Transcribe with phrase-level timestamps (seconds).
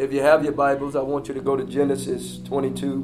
[0.00, 3.02] If you have your Bibles, I want you to go to Genesis 22.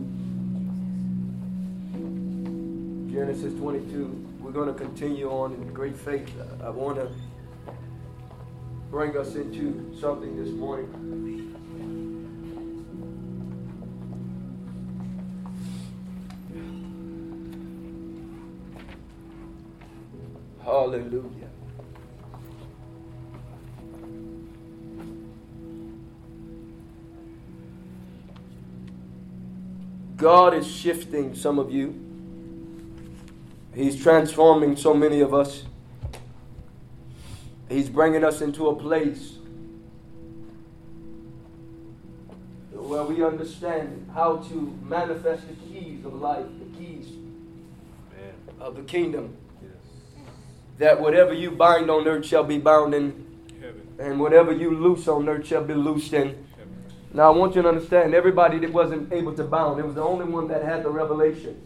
[3.13, 4.39] Genesis 22.
[4.41, 6.33] We're going to continue on in great faith.
[6.65, 7.11] I want to
[8.91, 10.89] bring us into something this morning.
[20.65, 21.46] Hallelujah.
[30.27, 31.95] God is shifting some of you.
[33.73, 35.63] He's transforming so many of us.
[37.69, 39.35] He's bringing us into a place
[42.73, 47.07] where we understand how to manifest the keys of life, the keys
[48.59, 49.37] of the kingdom.
[50.79, 53.25] That whatever you bind on earth shall be bound in
[53.61, 56.46] heaven, and whatever you loose on earth shall be loosed in.
[57.13, 60.03] Now, I want you to understand everybody that wasn't able to bound, it was the
[60.03, 61.61] only one that had the revelation.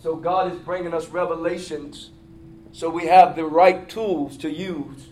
[0.00, 2.10] So God is bringing us revelations
[2.72, 5.08] so we have the right tools to use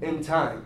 [0.00, 0.64] in time.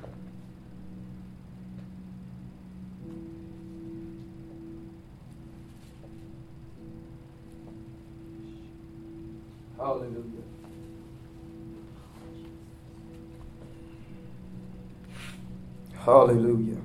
[9.76, 10.33] Hallelujah.
[16.04, 16.76] Hallelujah.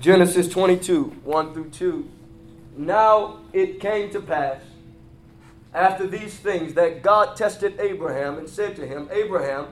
[0.00, 2.08] Genesis 22, 1 through 2.
[2.78, 4.62] Now it came to pass
[5.74, 9.66] after these things that God tested Abraham and said to him, Abraham,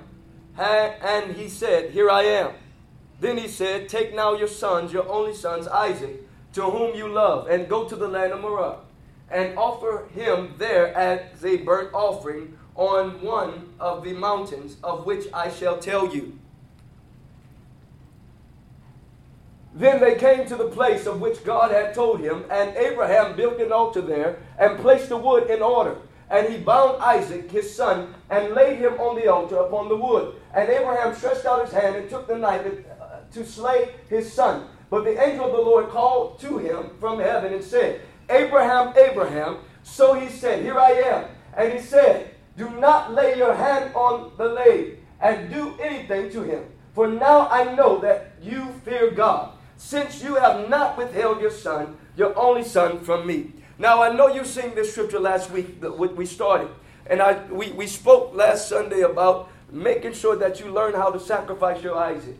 [0.58, 2.52] and he said, Here I am.
[3.20, 7.48] Then he said, Take now your sons, your only sons, Isaac, to whom you love,
[7.48, 8.80] and go to the land of Moriah,
[9.30, 15.26] and offer him there as a burnt offering on one of the mountains of which
[15.34, 16.38] I shall tell you.
[19.74, 23.60] Then they came to the place of which God had told him, and Abraham built
[23.60, 25.98] an altar there and placed the wood in order.
[26.30, 30.36] And he bound Isaac, his son, and laid him on the altar upon the wood.
[30.54, 34.64] And Abraham stretched out his hand and took the knife uh, to slay his son.
[34.88, 39.58] But the angel of the Lord called to him from heaven and said, Abraham, Abraham.
[39.82, 41.24] So he said, Here I am.
[41.54, 46.42] And he said, Do not lay your hand on the lad and do anything to
[46.42, 46.64] him.
[46.94, 51.96] For now I know that you fear God since you have not withheld your son,
[52.16, 53.52] your only son, from me.
[53.78, 56.68] Now, I know you seen this scripture last week that we started.
[57.06, 61.18] And I, we, we spoke last Sunday about making sure that you learn how to
[61.18, 62.38] sacrifice your Isaac.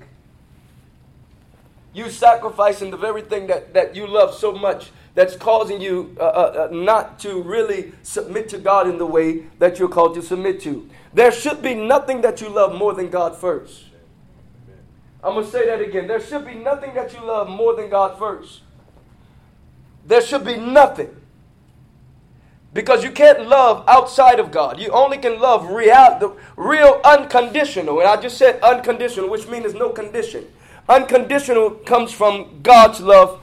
[1.94, 6.24] You sacrificing the very thing that, that you love so much that's causing you uh,
[6.24, 10.22] uh, uh, not to really submit to God in the way that you're called to
[10.22, 10.88] submit to.
[11.12, 13.84] There should be nothing that you love more than God first.
[15.22, 16.06] I'm going to say that again.
[16.06, 18.62] There should be nothing that you love more than God first.
[20.06, 21.14] There should be nothing.
[22.72, 24.78] Because you can't love outside of God.
[24.78, 27.98] You only can love real, the real unconditional.
[27.98, 30.46] And I just said unconditional, which means no condition.
[30.88, 33.39] Unconditional comes from God's love.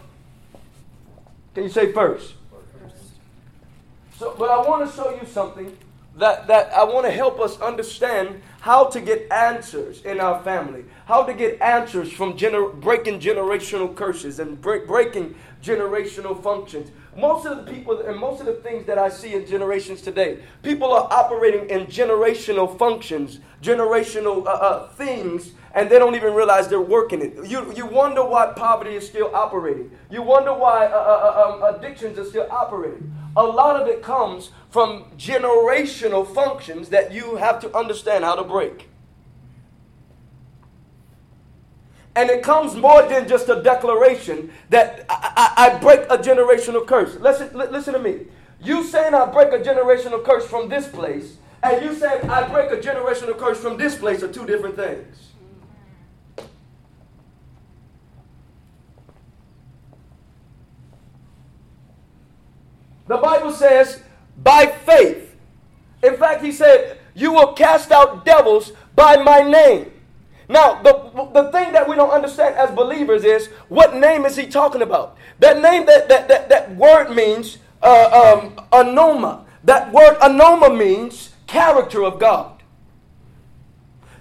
[1.57, 2.35] Can you say first?
[4.19, 5.75] So, but I want to show you something
[6.17, 10.85] that, that I want to help us understand how to get answers in our family,
[11.05, 16.91] how to get answers from gener- breaking generational curses and break, breaking generational functions.
[17.17, 20.43] Most of the people and most of the things that I see in generations today,
[20.61, 26.67] people are operating in generational functions, generational uh, uh, things, and they don't even realize
[26.67, 27.47] they're working it.
[27.47, 29.91] You, you wonder why poverty is still operating.
[30.09, 33.13] You wonder why uh, uh, uh um, addictions are still operating.
[33.35, 38.43] A lot of it comes from generational functions that you have to understand how to
[38.43, 38.89] break.
[42.15, 46.87] And it comes more than just a declaration that I, I, I break a generational
[46.87, 47.17] curse.
[47.17, 48.21] Listen, listen to me.
[48.59, 52.71] You saying I break a generational curse from this place, and you saying I break
[52.71, 55.26] a generational curse from this place are two different things.
[63.07, 64.01] The Bible says,
[64.37, 65.35] by faith.
[66.03, 69.91] In fact, he said, You will cast out devils by my name.
[70.49, 70.93] Now, the,
[71.33, 75.17] the thing that we don't understand as believers is what name is he talking about?
[75.39, 79.45] That name, that, that, that, that word means uh, um, anoma.
[79.63, 82.56] That word anoma means character of God.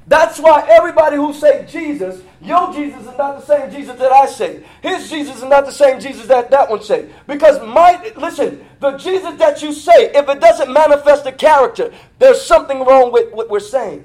[0.08, 4.26] That's why everybody who say Jesus, your Jesus is not the same Jesus that I
[4.26, 4.64] say.
[4.80, 7.10] His Jesus is not the same Jesus that that one say.
[7.26, 12.40] Because my listen, the Jesus that you say, if it doesn't manifest the character, there's
[12.40, 14.04] something wrong with what we're saying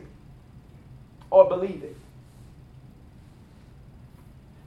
[1.30, 1.96] or believing.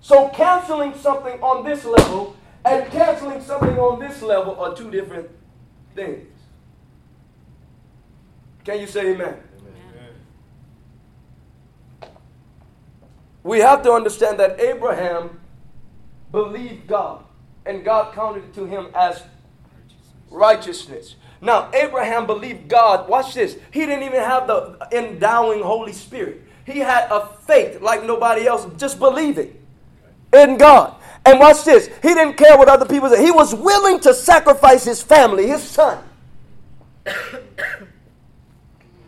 [0.01, 5.29] So canceling something on this level and canceling something on this level are two different
[5.97, 6.29] things.
[8.65, 9.37] Can you say amen?
[13.45, 15.39] We have to understand that Abraham
[16.33, 17.25] believed God,
[17.67, 19.23] and God counted it to him as
[20.31, 21.15] righteousness.
[21.41, 23.09] Now, Abraham believed God.
[23.09, 23.59] Watch this.
[23.71, 26.43] He didn't even have the endowing Holy Spirit.
[26.65, 29.55] He had a faith like nobody else, just believing
[30.33, 30.95] in God.
[31.27, 31.89] And watch this.
[32.03, 33.21] He didn't care what other people said.
[33.21, 36.03] He was willing to sacrifice his family, his son.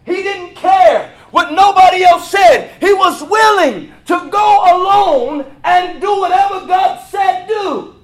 [0.05, 2.71] he didn't care what nobody else said.
[2.81, 7.95] He was willing to go alone and do whatever God said do.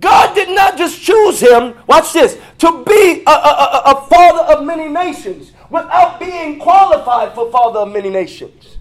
[0.00, 4.66] God did not just choose him, watch this, to be a, a, a, father of
[4.66, 8.76] many nations without being qualified for father of many nations.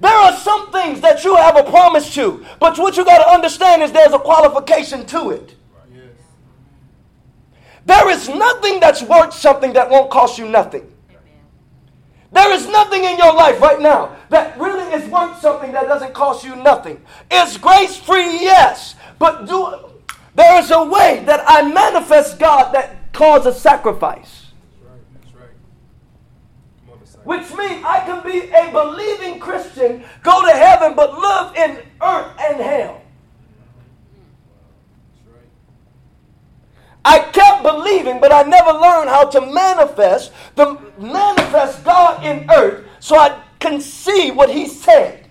[0.00, 3.30] There are some things that you have a promise to, but what you got to
[3.30, 5.54] understand is there's a qualification to it.
[7.86, 10.93] There is nothing that's worth something that won't cost you nothing.
[12.34, 16.14] There is nothing in your life right now that really is worth something that doesn't
[16.14, 17.00] cost you nothing.
[17.30, 18.40] Is grace free?
[18.40, 18.96] Yes.
[19.20, 19.72] But do
[20.34, 24.46] there is a way that I manifest God that causes sacrifice.
[27.22, 32.32] Which means I can be a believing Christian, go to heaven, but live in earth
[32.38, 33.00] and hell.
[37.04, 42.86] I kept believing, but I never learned how to manifest the manifest God in earth
[43.00, 45.24] so I can see what He said.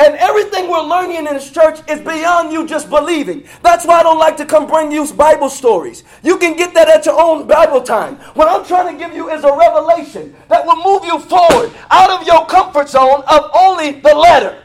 [0.00, 3.44] And everything we're learning in this church is beyond you just believing.
[3.62, 6.04] That's why I don't like to come bring you Bible stories.
[6.22, 8.16] You can get that at your own Bible time.
[8.32, 12.18] What I'm trying to give you is a revelation that will move you forward out
[12.18, 14.62] of your comfort zone of only the letter.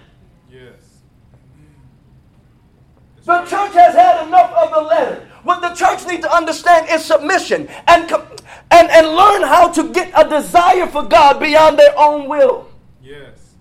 [0.49, 1.01] Yes.
[3.25, 5.27] The church has had enough of the letter.
[5.43, 8.11] What the church needs to understand is submission and,
[8.71, 12.69] and, and learn how to get a desire for God beyond their own will.
[13.01, 13.55] Yes.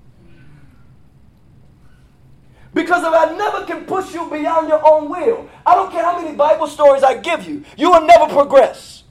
[2.75, 6.21] Because if I never can push you beyond your own will, I don't care how
[6.21, 9.05] many Bible stories I give you, you will never progress.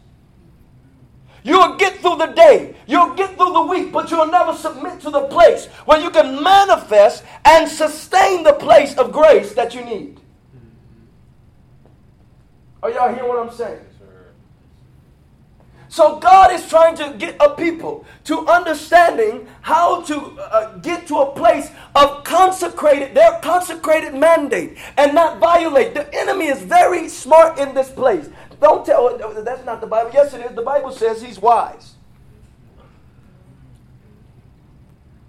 [1.43, 4.99] You will get through the day, you'll get through the week, but you'll never submit
[5.01, 9.83] to the place where you can manifest and sustain the place of grace that you
[9.83, 10.19] need.
[12.83, 13.79] Are y'all hearing what I'm saying?
[15.87, 21.17] So God is trying to get a people to understanding how to uh, get to
[21.19, 25.93] a place of consecrated, their consecrated mandate and not violate.
[25.93, 28.27] The enemy is very smart in this place.
[28.59, 30.09] Don't tell, uh, that's not the Bible.
[30.11, 30.55] Yes, it is.
[30.55, 31.93] The Bible says he's wise.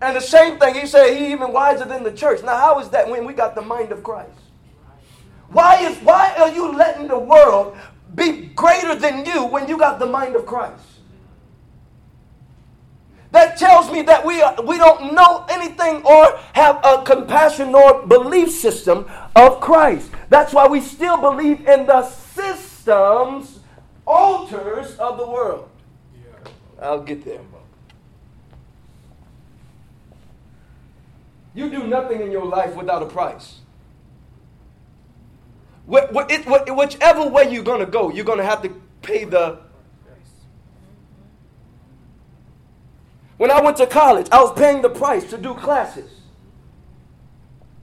[0.00, 2.42] And the same thing, he said he even wiser than the church.
[2.42, 4.43] Now, how is that when we got the mind of Christ?
[5.48, 7.76] Why is why are you letting the world
[8.14, 10.82] be greater than you when you got the mind of Christ.
[13.32, 18.06] That tells me that we, are, we don't know anything or have a compassion or
[18.06, 20.08] belief system of Christ.
[20.28, 23.58] That's why we still believe in the systems,
[24.06, 25.68] altars of the world.
[26.80, 27.40] I'll get there.
[31.54, 33.60] You do nothing in your life without a price
[35.86, 38.70] whichever way you're going to go, you're going to have to
[39.02, 39.58] pay the.
[43.36, 46.10] When I went to college, I was paying the price to do classes.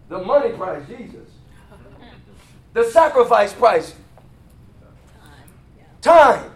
[0.10, 1.29] The money price, Jesus.
[2.74, 3.93] The sacrifice price.
[6.01, 6.51] Time.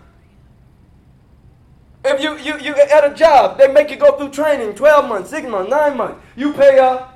[2.04, 5.30] If you, you, you at a job, they make you go through training 12 months,
[5.32, 6.22] 6 months, 9 months.
[6.36, 7.14] You pay a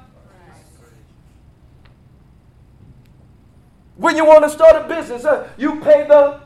[3.99, 6.39] When you want to start a business, uh, you pay the.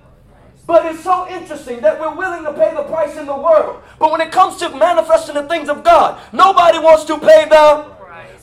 [0.65, 3.83] But it's so interesting that we're willing to pay the price in the world.
[3.99, 7.93] But when it comes to manifesting the things of God, nobody wants to pay the.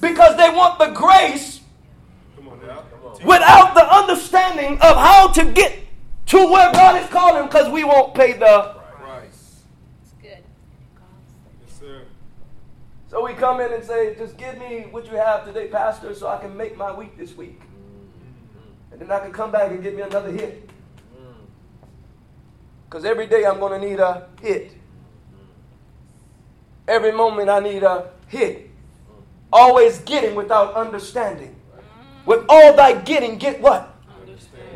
[0.01, 1.61] Because they want the grace
[3.25, 5.77] without the understanding of how to get
[6.27, 9.63] to where God is calling because we won't pay the price.
[10.03, 10.39] It's good.
[13.09, 16.29] So we come in and say, just give me what you have today, Pastor, so
[16.29, 17.61] I can make my week this week.
[19.01, 20.69] And then I can come back and get me another hit.
[21.17, 21.33] Mm.
[22.85, 24.73] Because every day I'm going to need a hit.
[24.73, 25.47] Mm.
[26.87, 28.67] Every moment I need a hit.
[28.67, 29.23] Mm.
[29.53, 31.57] Always getting without understanding.
[32.27, 33.90] With all thy getting, get what?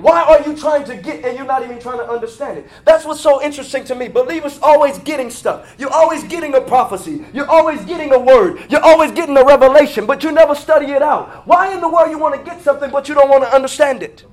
[0.05, 2.69] Why are you trying to get and you're not even trying to understand it?
[2.85, 4.09] That's what's so interesting to me.
[4.09, 5.75] Believers always getting stuff.
[5.79, 7.25] You're always getting a prophecy.
[7.33, 8.67] You're always getting a word.
[8.69, 11.47] You're always getting a revelation, but you never study it out.
[11.47, 14.03] Why in the world you want to get something but you don't want to understand
[14.03, 14.27] it?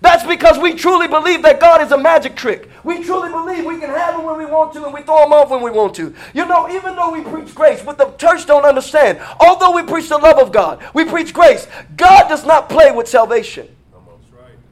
[0.00, 2.68] That's because we truly believe that God is a magic trick.
[2.82, 5.32] We truly believe we can have them when we want to and we throw them
[5.32, 6.12] off when we want to.
[6.34, 10.08] You know, even though we preach grace, what the church don't understand, although we preach
[10.08, 13.68] the love of God, we preach grace, God does not play with salvation.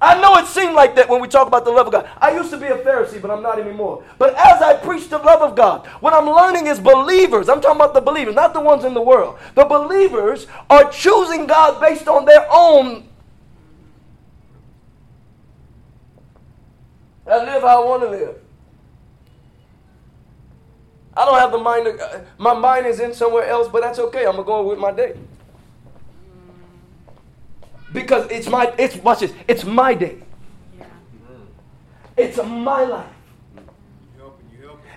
[0.03, 2.11] I know it seemed like that when we talk about the love of God.
[2.21, 4.03] I used to be a Pharisee, but I'm not anymore.
[4.19, 7.81] But as I preach the love of God, what I'm learning is believers, I'm talking
[7.81, 9.39] about the believers, not the ones in the world.
[9.55, 13.09] The believers are choosing God based on their own.
[17.25, 18.37] I live how I want to live.
[21.17, 24.01] I don't have the mind, to, uh, my mind is in somewhere else, but that's
[24.01, 24.27] okay.
[24.27, 25.15] I'm going to go with my day.
[27.93, 30.19] Because it's my, it's, watch this, it's my day.
[30.79, 30.87] Yeah.
[32.17, 33.13] It's my life.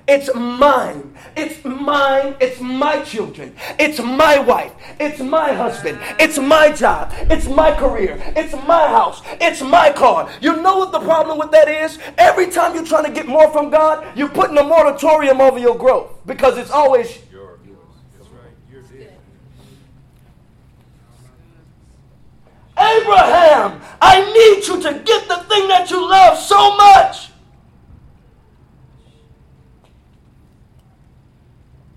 [0.07, 1.15] It's mine.
[1.35, 2.35] It's mine.
[2.39, 3.55] It's my children.
[3.79, 4.71] It's my wife.
[4.99, 5.97] It's my husband.
[6.19, 7.11] It's my job.
[7.31, 8.21] It's my career.
[8.35, 9.23] It's my house.
[9.41, 10.29] It's my car.
[10.41, 11.97] You know what the problem with that is?
[12.19, 15.75] Every time you're trying to get more from God, you're putting a moratorium over your
[15.75, 17.17] growth because it's always
[22.77, 27.29] Abraham, I need you to get the thing that you love so much.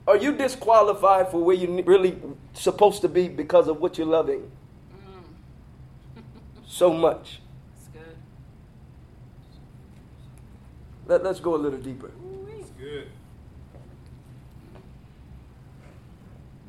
[0.06, 2.16] Are you disqualified for where you're really
[2.54, 4.50] supposed to be because of what you're loving?
[4.94, 6.22] Mm.
[6.66, 7.40] so much.
[7.74, 8.16] That's good.
[11.06, 12.10] Let, let's go a little deeper.
[12.46, 13.08] That's good.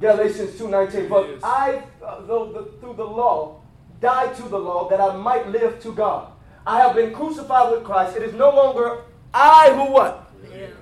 [0.02, 3.59] Galatians 2.19, but I, uh, though the, through the law,
[4.00, 6.32] died to the law that I might live to God.
[6.66, 8.16] I have been crucified with Christ.
[8.16, 9.02] It is no longer
[9.34, 10.32] I who what?
[10.50, 10.76] Live.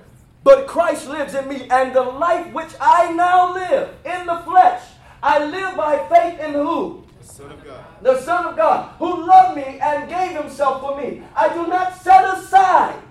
[0.44, 4.82] But Christ lives in me, and the life which I now live in the flesh,
[5.22, 7.04] I live by faith in who?
[7.20, 7.84] The Son of God.
[8.02, 11.22] The Son of God, who loved me and gave himself for me.
[11.34, 13.02] I do not set aside.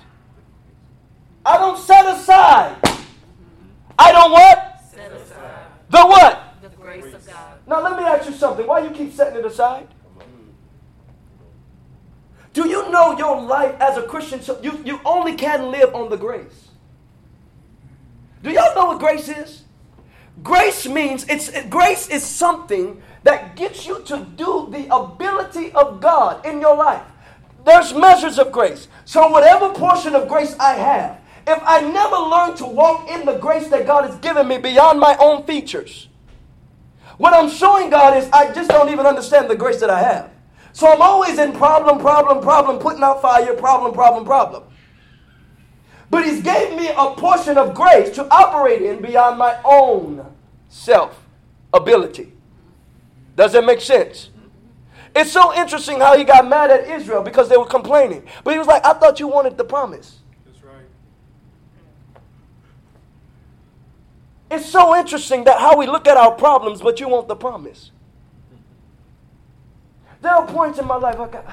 [1.46, 2.76] I don't set aside.
[4.00, 4.82] I don't what?
[4.92, 5.66] Set aside.
[5.90, 6.56] The what?
[6.62, 7.60] The grace of God.
[7.68, 8.66] Now let me ask you something.
[8.66, 9.88] Why you keep setting it aside?
[12.58, 14.42] Do you know your life as a Christian?
[14.64, 16.70] You, you only can live on the grace.
[18.42, 19.62] Do y'all know what grace is?
[20.42, 26.44] Grace means it's grace is something that gets you to do the ability of God
[26.48, 27.04] in your life.
[27.64, 28.88] There's measures of grace.
[29.06, 33.38] So whatever portion of grace I have, if I never learn to walk in the
[33.38, 36.08] grace that God has given me beyond my own features,
[37.20, 40.32] what I'm showing God is I just don't even understand the grace that I have.
[40.78, 44.62] So I'm always in problem, problem, problem, putting out fire, problem, problem, problem.
[46.12, 50.24] But He's gave me a portion of grace to operate in beyond my own
[50.70, 51.20] self
[51.74, 52.32] ability.
[53.36, 54.30] Does that make sense?
[55.16, 58.28] It's so interesting how he got mad at Israel because they were complaining.
[58.44, 60.20] But he was like, I thought you wanted the promise.
[60.46, 60.86] That's right.
[64.52, 67.90] It's so interesting that how we look at our problems, but you want the promise.
[70.22, 71.46] There are points in my life I got,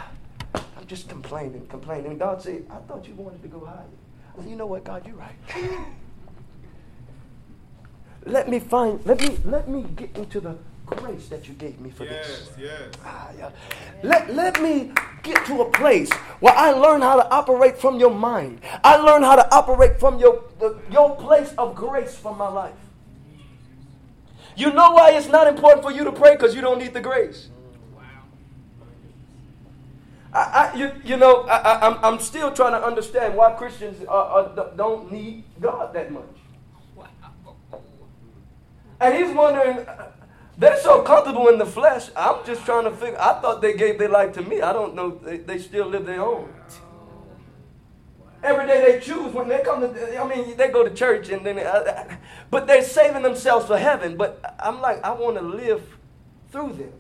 [0.54, 2.18] I'm just complaining, complaining.
[2.18, 3.84] God said, I thought you wanted to go higher.
[4.36, 5.36] I said, you know what, God, you're right.
[8.26, 10.56] let me find, let me, let me get into the
[10.86, 12.50] grace that you gave me for yes, this.
[12.58, 12.92] Yes.
[13.04, 13.50] Ah, yeah.
[14.02, 14.92] Let, let me
[15.22, 18.60] get to a place where I learn how to operate from your mind.
[18.82, 22.74] I learn how to operate from your, the, your place of grace for my life.
[24.56, 26.34] You know why it's not important for you to pray?
[26.36, 27.48] Because you don't need the grace.
[30.34, 34.04] I, I, you, you know, I, am I'm, I'm still trying to understand why Christians
[34.06, 36.24] are, are, don't need God that much.
[39.00, 39.86] And he's wondering,
[40.58, 42.10] they're so comfortable in the flesh.
[42.16, 43.20] I'm just trying to figure.
[43.20, 44.60] I thought they gave their life to me.
[44.60, 45.10] I don't know.
[45.10, 46.52] They, they still live their own.
[48.42, 50.20] Every day they choose when they come to.
[50.20, 52.18] I mean, they go to church and then,
[52.50, 54.16] but they're saving themselves for heaven.
[54.16, 55.82] But I'm like, I want to live
[56.50, 56.92] through them.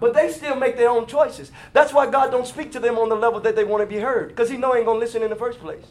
[0.00, 1.52] But they still make their own choices.
[1.74, 4.00] That's why God don't speak to them on the level that they want to be
[4.00, 4.28] heard.
[4.28, 5.84] Because he know he ain't going to listen in the first place.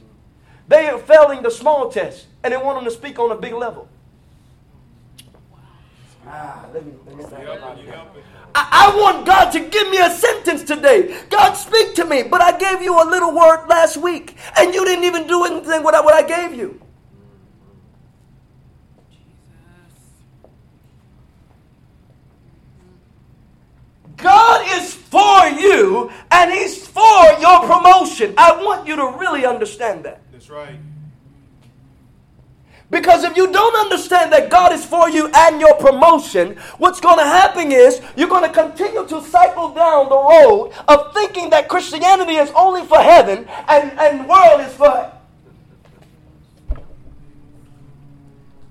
[0.68, 2.26] They are failing the small test.
[2.44, 3.88] And they want them to speak on a big level.
[6.26, 7.26] Ah, let me, let me
[8.56, 11.18] I, I want God to give me a sentence today.
[11.30, 12.24] God, speak to me.
[12.24, 15.84] But I gave you a little word last week, and you didn't even do anything
[15.84, 16.82] with what I gave you.
[24.22, 28.34] God is for you and He's for your promotion.
[28.38, 30.22] I want you to really understand that.
[30.32, 30.76] That's right.
[32.92, 37.20] Because if you don't understand that God is for you and your promotion, what's going
[37.20, 41.68] to happen is you're going to continue to cycle down the road of thinking that
[41.68, 45.14] Christianity is only for heaven and, and world is for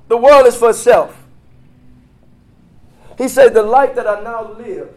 [0.09, 1.14] the world is for self.
[3.19, 4.88] He said, The life that I now live,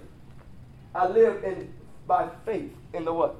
[0.93, 1.73] I live in
[2.07, 3.35] by faith in the what?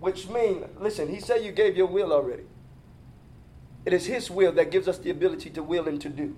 [0.00, 2.42] Which means, listen, he said you gave your will already.
[3.84, 6.36] It is His will that gives us the ability to will and to do.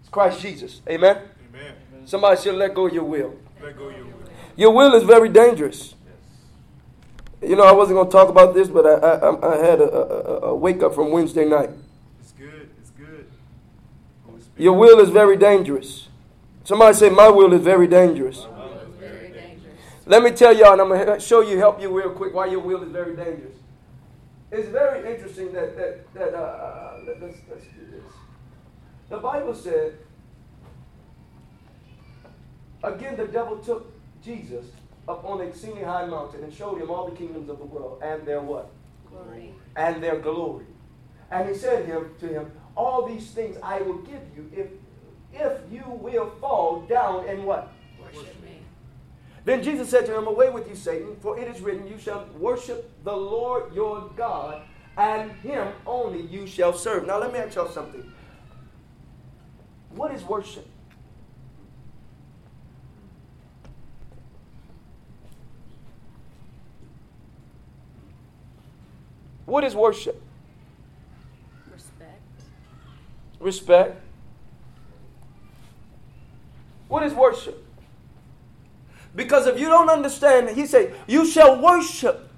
[0.00, 0.80] It's Christ Jesus.
[0.88, 1.18] Amen?
[1.50, 1.74] Amen.
[2.04, 3.34] Somebody should let go of your will.
[3.62, 4.12] Let go of your will.
[4.56, 5.94] Your will is very dangerous.
[7.40, 7.50] Yes.
[7.50, 9.90] You know, I wasn't going to talk about this, but I, I, I had a,
[9.90, 11.70] a, a, wake up from Wednesday night.
[12.20, 12.68] It's good.
[12.80, 13.26] It's good.
[14.58, 16.08] Your will is very dangerous.
[16.64, 18.42] Somebody say, My will is very dangerous.
[18.42, 18.61] Very dangerous.
[20.12, 22.46] Let me tell y'all, and I'm going to show you, help you real quick, why
[22.46, 23.56] your will is very dangerous
[24.52, 28.12] it's very interesting that that that uh, let, us let's do this.
[29.08, 29.94] The Bible said
[32.84, 33.90] again the devil took
[34.22, 34.66] Jesus
[35.08, 38.00] up on an exceedingly high mountain and showed him all the kingdoms of the world
[38.04, 38.70] and their what?
[39.10, 39.54] Glory.
[39.74, 40.66] And their glory.
[41.30, 44.66] And he said him to him, All these things I will give you if
[45.32, 47.72] if you will fall down and what?
[47.98, 48.41] Worship.
[49.44, 52.26] Then Jesus said to him, Away with you, Satan, for it is written, You shall
[52.38, 54.62] worship the Lord your God,
[54.96, 57.06] and him only you shall serve.
[57.06, 58.12] Now, let me ask y'all something.
[59.90, 60.66] What is worship?
[69.44, 70.22] What is worship?
[71.70, 72.22] Respect.
[73.40, 74.00] Respect.
[76.88, 77.71] What is worship?
[79.14, 82.30] Because if you don't understand, he said, you shall worship.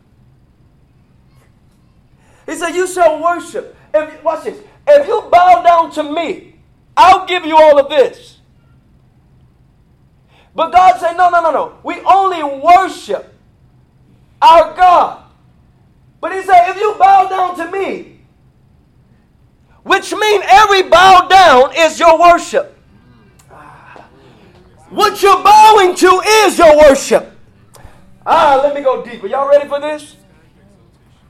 [2.46, 3.76] He said, you shall worship.
[3.94, 4.60] If watch this.
[4.86, 6.56] If you bow down to me,
[6.96, 8.38] I'll give you all of this.
[10.54, 11.78] But God said, no, no, no, no.
[11.82, 13.34] We only worship
[14.42, 15.24] our God.
[16.20, 18.20] But he said, if you bow down to me,
[19.82, 22.73] which means every bow down is your worship.
[24.94, 27.32] What you're bowing to is your worship.
[28.24, 29.26] Ah, let me go deeper.
[29.26, 30.16] Y'all ready for this?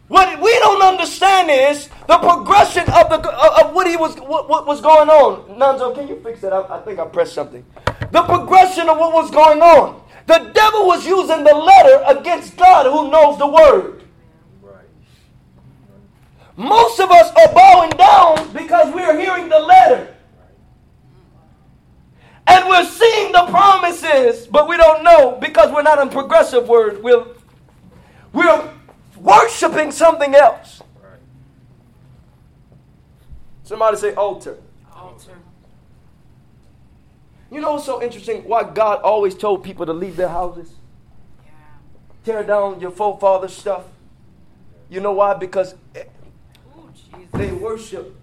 [0.09, 3.27] What we don't understand is the progression of the
[3.65, 5.59] of what he was what, what was going on.
[5.59, 6.53] Nanzo, can you fix that?
[6.53, 7.65] I, I think I pressed something.
[8.13, 10.03] The progression of what was going on.
[10.27, 14.05] The devil was using the letter against God who knows the word.
[16.57, 20.14] Most of us are bowing down because we're hearing the letter.
[22.47, 27.03] And we're seeing the promises, but we don't know because we're not in progressive word.
[27.03, 27.27] We're,
[28.33, 28.71] we're
[29.17, 30.83] worshiping something else.
[31.03, 31.19] Right.
[33.63, 34.59] Somebody say altar.
[34.95, 35.33] Altar.
[37.51, 38.43] You know what's so interesting?
[38.45, 40.71] Why God always told people to leave their houses?
[41.45, 41.53] Yeah.
[42.25, 43.85] Tear down your forefathers' stuff.
[44.91, 45.35] You know why?
[45.35, 46.93] Because Ooh,
[47.33, 48.15] they worship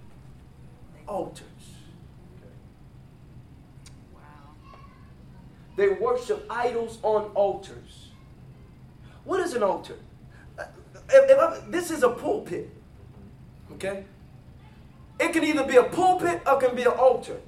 [1.07, 1.45] altar.
[5.75, 8.09] They worship idols on altars.
[9.23, 9.95] What is an altar?
[10.57, 10.63] Uh,
[11.09, 12.69] if, if this is a pulpit.
[13.73, 14.05] Okay?
[15.19, 17.39] It can either be a pulpit or it can be an altar.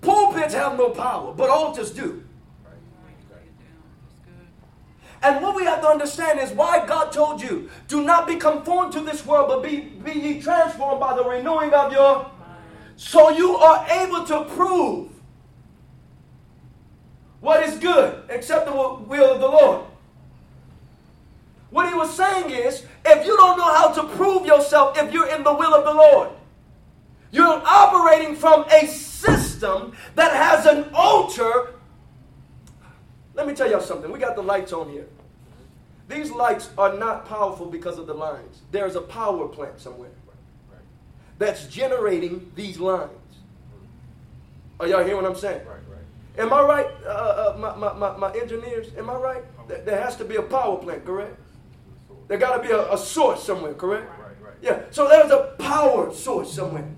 [0.00, 2.22] Pulpits have no power, but altars do.
[5.22, 8.92] And what we have to understand is why God told you, do not be conformed
[8.92, 12.30] to this world, but be, be ye transformed by the renewing of your
[12.96, 15.10] so you are able to prove
[17.44, 19.84] what is good, except the will of the Lord.
[21.68, 25.28] What he was saying is, if you don't know how to prove yourself if you're
[25.28, 26.30] in the will of the Lord,
[27.32, 31.74] you're operating from a system that has an altar.
[33.34, 34.10] Let me tell y'all something.
[34.10, 35.06] We got the lights on here.
[36.08, 38.62] These lights are not powerful because of the lines.
[38.70, 40.12] There's a power plant somewhere
[41.36, 43.10] that's generating these lines.
[44.80, 45.66] Are y'all hearing what I'm saying?
[45.66, 45.83] Right.
[46.36, 48.88] Am I right, uh, uh, my, my, my, my, engineers?
[48.98, 49.44] Am I right?
[49.68, 51.38] There has to be a power plant, correct?
[52.26, 54.08] There got to be a, a, source somewhere, correct?
[54.18, 54.54] Right, right.
[54.60, 56.88] Yeah, so there's a power source somewhere.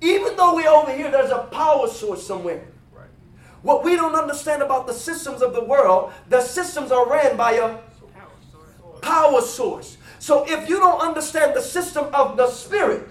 [0.00, 2.64] Even though we're over here, there's a power source somewhere.
[2.94, 3.08] Right.
[3.62, 7.52] What we don't understand about the systems of the world, the systems are ran by
[7.52, 7.78] a
[9.00, 9.96] power source.
[10.20, 13.08] So if you don't understand the system of the spirit,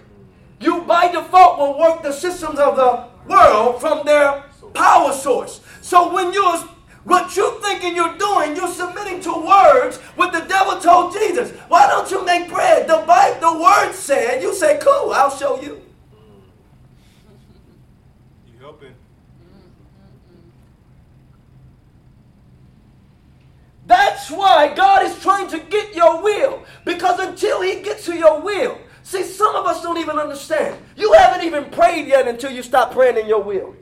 [0.60, 4.44] you by default will work the systems of the world from their
[4.75, 5.61] power source.
[5.81, 6.57] So when you're
[7.05, 11.51] what you thinking you're doing, you're submitting to words what the devil told Jesus.
[11.67, 12.88] Why don't you make bread?
[12.88, 15.81] The Bible, the word said, you say, cool, I'll show you.
[18.47, 18.95] You helping?
[23.85, 26.63] That's why God is trying to get your will.
[26.85, 30.75] Because until He gets to your will, see, some of us don't even understand.
[30.97, 33.75] You haven't even prayed yet until you stop praying in your will.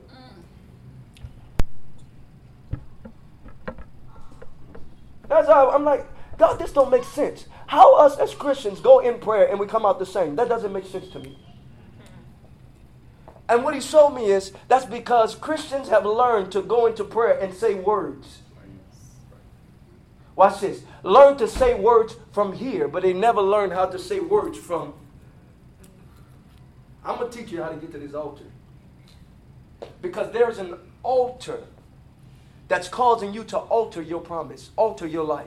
[5.33, 6.05] That's how I'm like,
[6.37, 7.47] God, this don't make sense.
[7.65, 10.35] How us as Christians go in prayer and we come out the same?
[10.35, 11.39] That doesn't make sense to me.
[13.49, 17.37] And what he showed me is that's because Christians have learned to go into prayer
[17.39, 18.39] and say words.
[20.35, 20.83] Watch this.
[21.01, 24.93] Learn to say words from here, but they never learn how to say words from.
[27.03, 28.45] I'm going to teach you how to get to this altar.
[29.99, 31.63] Because there's an altar
[32.73, 35.45] that's causing you to alter your promise, alter your life.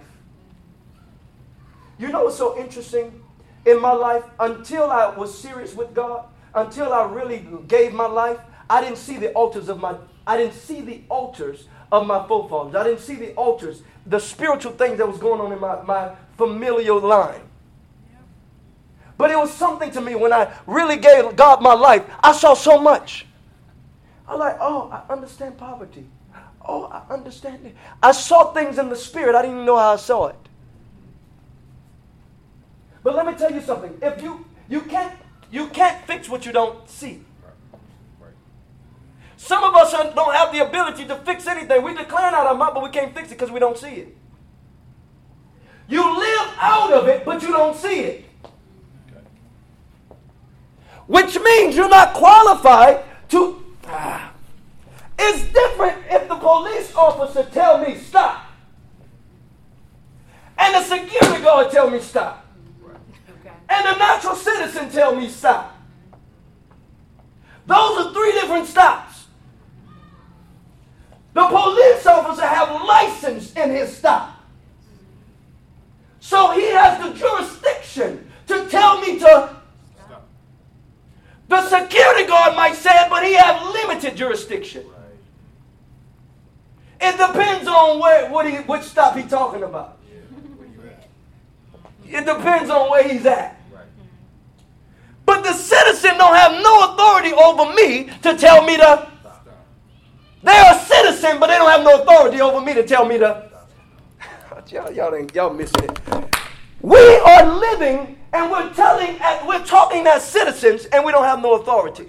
[1.98, 3.20] You know what's so interesting?
[3.64, 8.38] In my life, until I was serious with God, until I really gave my life,
[8.70, 12.76] I didn't see the altars of my I didn't see the altars of my forefathers.
[12.76, 16.14] I didn't see the altars, the spiritual things that was going on in my, my
[16.36, 17.42] familial line.
[19.18, 22.04] But it was something to me when I really gave God my life.
[22.22, 23.26] I saw so much.
[24.28, 26.06] I like, oh, I understand poverty.
[26.68, 27.76] Oh, I understand it.
[28.02, 29.34] I saw things in the spirit.
[29.34, 30.36] I didn't even know how I saw it.
[33.02, 33.96] But let me tell you something.
[34.02, 35.14] If you you can't
[35.50, 37.22] you can't fix what you don't see.
[39.36, 41.82] Some of us don't have the ability to fix anything.
[41.84, 43.78] We declare it out of our mouth, but we can't fix it because we don't
[43.78, 44.16] see it.
[45.88, 48.24] You live out of it, but you don't see it.
[51.06, 53.62] Which means you're not qualified to.
[53.86, 54.32] Ah,
[55.18, 58.46] it's different if the police officer tell me stop,
[60.58, 62.44] and the security guard tell me stop,
[62.84, 63.52] Okay.
[63.68, 65.76] and the natural citizen tell me stop.
[67.66, 69.26] Those are three different stops.
[71.34, 74.40] The police officer have license in his stop.
[76.20, 79.56] So he has the jurisdiction to tell me to.
[80.06, 80.28] Stop.
[81.48, 84.84] The security guard might say it, but he has limited jurisdiction.
[87.00, 89.98] It depends on where what he which stop he talking about.
[92.08, 93.60] It depends on where he's at.
[95.24, 99.10] But the citizen don't have no authority over me to tell me to.
[99.20, 99.48] Stop.
[100.42, 103.50] They're a citizen, but they don't have no authority over me to tell me to.
[104.70, 105.98] y'all, y'all, ain't, y'all missing it.
[106.80, 111.54] We are living and we're telling, we're talking as citizens, and we don't have no
[111.54, 112.08] authority.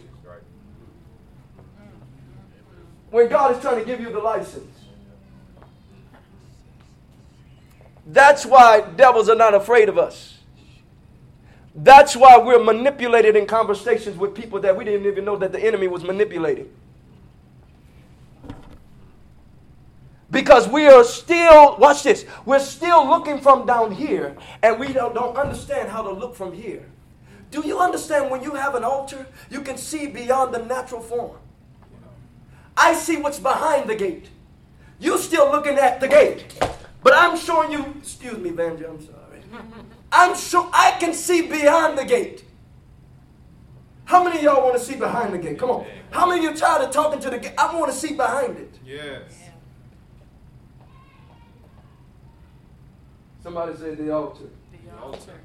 [3.10, 4.77] When God is trying to give you the license.
[8.08, 10.38] That's why devils are not afraid of us.
[11.76, 15.60] That's why we're manipulated in conversations with people that we didn't even know that the
[15.60, 16.70] enemy was manipulating.
[20.32, 25.13] Because we are still, watch this, we're still looking from down here and we don't,
[25.13, 26.86] don't understand how to look from here.
[27.52, 31.38] Do you understand when you have an altar, you can see beyond the natural form?
[32.76, 34.30] I see what's behind the gate.
[35.00, 36.58] You're still looking at the gate.
[37.08, 39.41] But I'm showing you, excuse me, Vanja, I'm sorry.
[40.12, 42.43] I'm sure I can see beyond the gate.
[44.04, 45.58] How many of y'all want to see behind the gate?
[45.58, 45.88] Come on.
[46.12, 47.54] How many of you tired of talking to the gate?
[47.58, 48.78] I want to see behind it.
[48.86, 49.39] Yes.
[53.41, 54.50] Somebody say the altar.
[54.74, 55.39] The altar.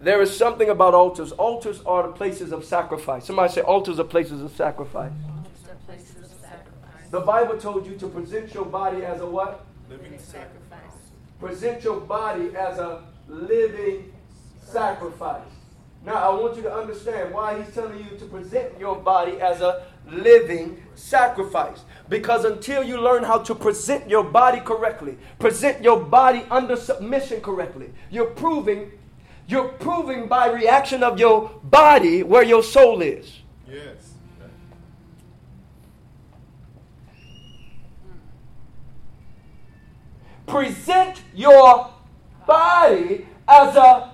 [0.00, 1.32] There is something about altars.
[1.32, 3.24] Altars are the places of sacrifice.
[3.24, 5.12] Somebody say altars are places of sacrifice.
[5.50, 7.08] Just the places of sacrifice.
[7.10, 9.64] The Bible told you to present your body as a what?
[9.90, 11.10] Living sacrifice.
[11.40, 14.12] Present your body as a living
[14.62, 15.42] sacrifice.
[16.06, 19.60] Now, I want you to understand why he's telling you to present your body as
[19.60, 21.80] a living sacrifice.
[22.08, 27.40] Because until you learn how to present your body correctly, present your body under submission
[27.40, 28.92] correctly, you're proving
[29.48, 33.40] you're proving by reaction of your body where your soul is.
[33.68, 34.09] Yes.
[40.50, 41.90] Present your
[42.46, 44.10] body as a.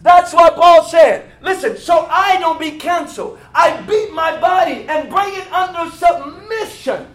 [0.00, 1.30] That's what Paul said.
[1.42, 3.40] Listen, so I don't be canceled.
[3.52, 7.08] I beat my body and bring it under submission.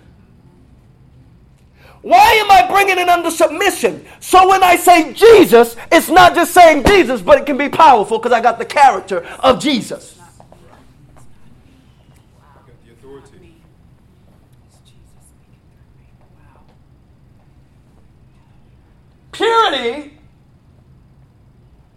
[2.02, 4.06] Why am I bringing it under submission?
[4.20, 8.18] So when I say Jesus, it's not just saying Jesus, but it can be powerful
[8.18, 10.18] because I got the character of Jesus.
[10.20, 10.24] I
[12.66, 13.56] got the authority.
[19.32, 20.18] Purity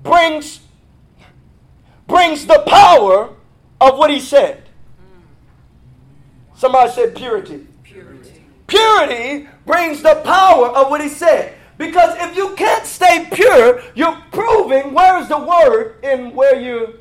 [0.02, 0.60] brings
[2.06, 3.30] brings the power
[3.80, 4.62] of what he said.
[6.54, 7.66] Somebody said purity.
[7.82, 8.44] Purity.
[8.66, 11.54] Purity brings the power of what he said.
[11.76, 17.00] Because if you can't stay pure, you're proving where is the word in where you.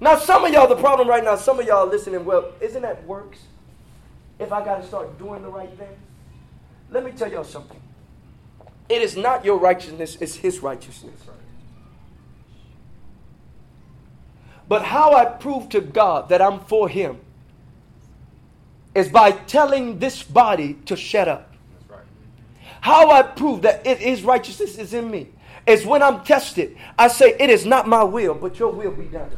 [0.00, 3.04] Now, some of y'all, the problem right now, some of y'all listening, well, isn't that
[3.06, 3.38] works?
[4.38, 5.96] If I got to start doing the right thing?
[6.90, 7.80] Let me tell y'all something.
[8.88, 11.18] It is not your righteousness, it's his righteousness.
[14.68, 17.20] But how I prove to God that I'm for him
[18.94, 21.52] is by telling this body to shut up.
[22.80, 25.28] How I prove that it is righteousness is in me
[25.66, 26.76] is when I'm tested.
[26.98, 29.30] I say, It is not my will, but your will be done.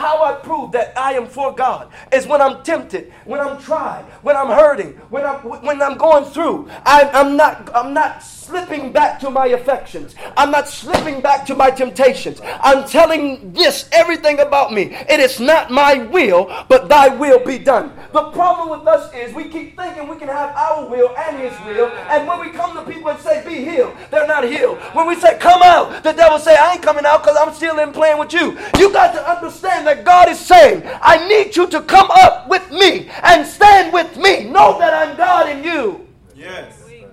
[0.00, 4.04] How I prove that I am for God is when I'm tempted, when I'm tried,
[4.22, 6.70] when I'm hurting, when I'm when I'm going through.
[6.86, 10.16] I, I'm not I'm not slipping back to my affections.
[10.36, 12.40] I'm not slipping back to my temptations.
[12.42, 14.96] I'm telling this everything about me.
[15.08, 17.92] It is not my will, but Thy will be done.
[18.12, 21.52] The problem with us is we keep thinking we can have our will and His
[21.64, 24.78] will, and when we come to people and say, "Be healed," they're not healed.
[24.94, 27.78] When we say, "Come out," the devil say, "I ain't coming out because I'm still
[27.78, 31.68] in playing with you." You got to understand that God is saying, "I need you
[31.68, 34.44] to come up with me and stand with me.
[34.44, 36.74] Know that I'm God in you." Yes.
[36.88, 37.10] Good.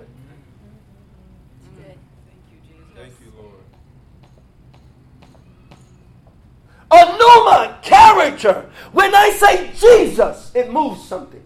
[1.84, 2.90] Thank you, Jesus.
[2.96, 3.62] Thank you, Lord.
[6.90, 8.70] A pneuma character.
[8.92, 11.44] When I say Jesus, it moves something.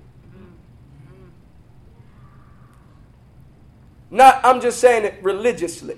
[4.11, 5.97] Not, I'm just saying it religiously.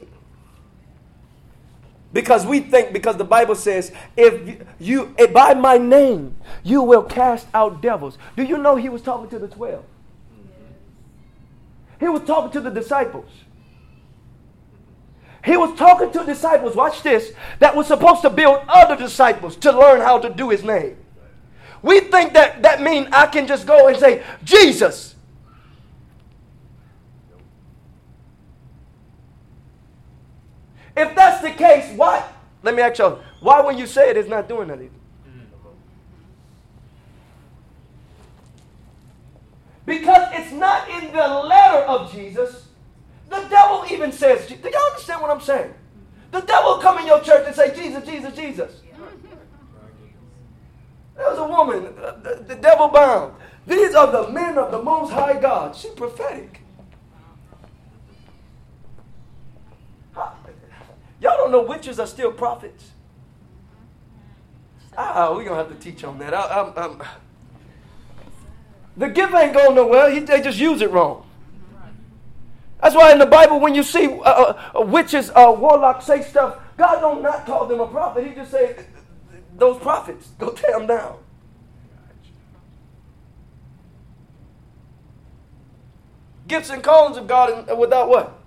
[2.13, 7.01] Because we think, because the Bible says, if you, if by my name, you will
[7.01, 8.19] cast out devils.
[8.37, 9.83] Do you know he was talking to the 12?
[11.99, 13.29] He was talking to the disciples.
[15.43, 19.71] He was talking to disciples, watch this, that was supposed to build other disciples to
[19.71, 20.97] learn how to do his name.
[21.81, 25.15] We think that that means I can just go and say, Jesus.
[30.95, 32.25] If that's the case, why?
[32.61, 34.91] Let me ask you, why when you say it, it's not doing anything?
[39.85, 42.62] Because it's not in the letter of Jesus.
[43.33, 45.73] The devil even says, do y'all understand what I'm saying?
[46.31, 48.71] The devil come in your church and say, Jesus, Jesus, Jesus.
[51.15, 53.33] There was a woman, uh, the, the devil bound.
[53.65, 55.75] These are the men of the Most High God.
[55.75, 56.59] She prophetic.
[60.15, 62.91] Y'all don't know witches are still prophets.
[64.95, 66.33] Ah, we're going to have to teach on that.
[66.35, 67.01] I, I'm- I'm-
[68.95, 70.11] the gift ain't going nowhere.
[70.11, 71.25] He, they just use it wrong.
[72.83, 76.57] That's why in the Bible, when you see uh, uh, witches, uh, warlocks say stuff,
[76.75, 78.27] God don't not call them a prophet.
[78.27, 78.75] He just say,
[79.55, 81.17] those prophets, go tear them down.
[86.45, 88.37] Gifts and callings of God and without what?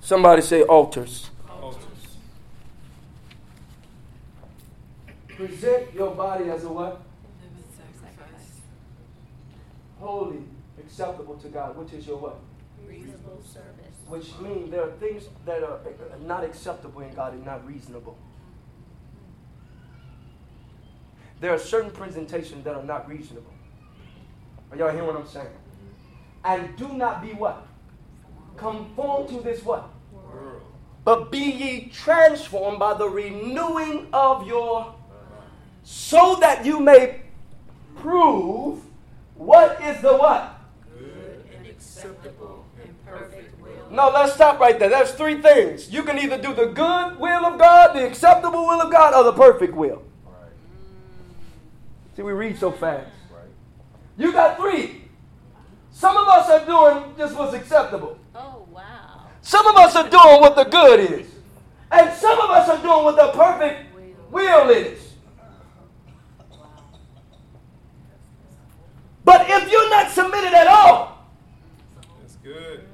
[0.00, 1.30] Somebody say altars.
[1.60, 1.82] Altars.
[5.28, 7.02] Present your body as a what?
[10.00, 10.14] Living.
[10.14, 10.38] Holy,
[10.78, 12.38] acceptable to God, which is your what?
[12.86, 13.96] Reasonable service.
[14.08, 15.80] Which means there are things that are
[16.26, 18.16] not acceptable in God and not reasonable.
[21.40, 23.52] There are certain presentations that are not reasonable.
[24.70, 25.46] Are y'all hearing what I'm saying?
[26.44, 27.66] And do not be what?
[28.56, 29.88] Conform to this what?
[30.12, 30.62] World.
[31.04, 34.94] But be ye transformed by the renewing of your
[35.82, 37.22] so that you may
[37.96, 38.82] prove
[39.40, 40.60] what is the what?
[40.98, 43.90] Good and acceptable and perfect will.
[43.90, 44.90] No, let's stop right there.
[44.90, 45.90] There's three things.
[45.90, 49.24] You can either do the good will of God, the acceptable will of God, or
[49.24, 50.02] the perfect will.
[50.26, 50.34] Right.
[52.14, 53.08] See, we read so fast.
[53.32, 53.48] Right.
[54.18, 55.04] You got three.
[55.90, 58.18] Some of us are doing just what's acceptable.
[58.34, 59.26] Oh, wow.
[59.40, 61.26] Some of us are doing what the good is.
[61.90, 63.86] And some of us are doing what the perfect
[64.30, 65.09] will is.
[69.30, 71.24] But if you're not submitted at all,
[72.20, 72.84] that's good.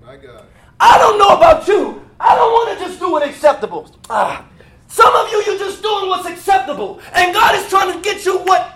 [0.00, 0.46] My God.
[0.78, 2.08] I don't know about you.
[2.20, 3.90] I don't want to just do what's acceptable.
[4.08, 4.46] Ah,
[4.86, 8.38] some of you, you're just doing what's acceptable, and God is trying to get you
[8.38, 8.72] what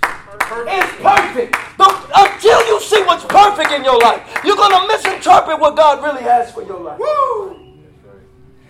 [0.00, 0.72] perfect.
[0.72, 1.56] is perfect.
[1.76, 6.22] But until you see what's perfect in your life, you're gonna misinterpret what God really
[6.22, 6.98] has for your life.
[6.98, 7.60] Woo!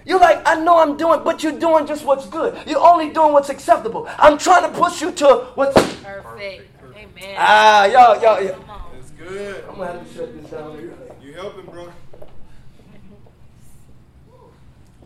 [0.04, 2.58] You're like, I know I'm doing, but you're doing just what's good.
[2.66, 4.08] You're only doing what's acceptable.
[4.18, 6.73] I'm trying to push you to what's perfect.
[7.04, 7.36] Amen.
[7.38, 8.54] ah, y'all, y'all, y'all.
[8.54, 8.80] Come.
[8.94, 9.64] That's good.
[9.68, 10.78] I'm gonna have to shut this down.
[10.78, 10.94] here.
[11.22, 11.92] You helping, bro?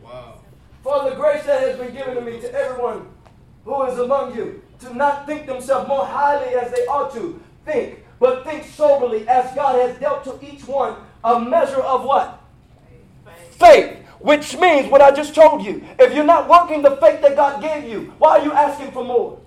[0.02, 0.40] Wow.
[0.82, 3.08] For the grace that has been given to me to everyone
[3.66, 8.02] who is among you, to not think themselves more highly as they ought to think,
[8.18, 12.42] but think soberly as God has dealt to each one a measure of what?
[13.50, 13.98] Faith.
[14.20, 15.84] Which means what I just told you.
[15.98, 19.04] If you're not working the faith that God gave you, why are you asking for
[19.04, 19.38] more?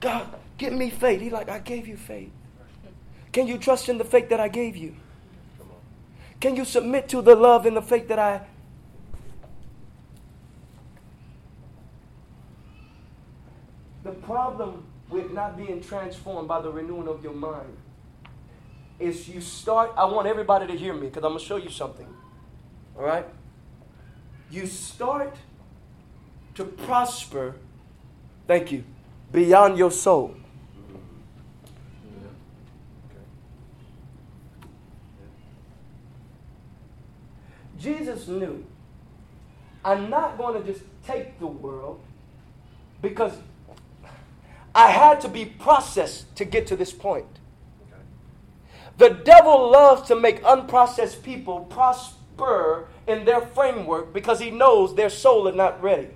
[0.00, 1.20] God, give me faith.
[1.20, 2.32] He like, I gave you faith.
[3.32, 4.96] Can you trust in the faith that I gave you?
[6.40, 8.40] Can you submit to the love and the faith that I
[14.02, 17.76] The problem with not being transformed by the renewing of your mind
[18.98, 21.68] is you start I want everybody to hear me because I'm going to show you
[21.68, 22.06] something.
[22.96, 23.26] All right?
[24.50, 25.36] You start
[26.54, 27.56] to prosper.
[28.46, 28.84] Thank you
[29.32, 30.34] beyond your soul.
[37.78, 38.64] Jesus knew
[39.84, 42.00] I'm not going to just take the world
[43.00, 43.32] because
[44.74, 47.26] I had to be processed to get to this point.
[48.98, 55.08] The devil loves to make unprocessed people prosper in their framework because he knows their
[55.08, 56.08] soul is not ready.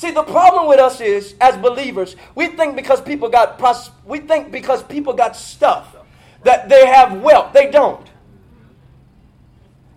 [0.00, 4.18] See, the problem with us is, as believers, we think because people got pros- we
[4.18, 5.94] think because people got stuff
[6.42, 7.52] that they have wealth.
[7.52, 8.06] They don't.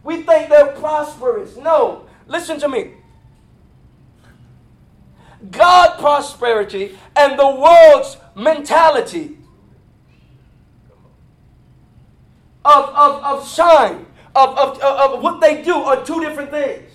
[0.04, 1.56] We think they're prosperous.
[1.56, 2.96] No, listen to me.
[5.50, 9.38] God prosperity and the world's mentality
[12.66, 16.93] of, of, of shine, of, of, of what they do are two different things.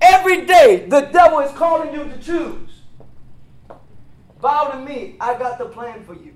[0.00, 2.70] Every day, the devil is calling you to choose.
[4.40, 6.34] Bow to me, I got the plan for you.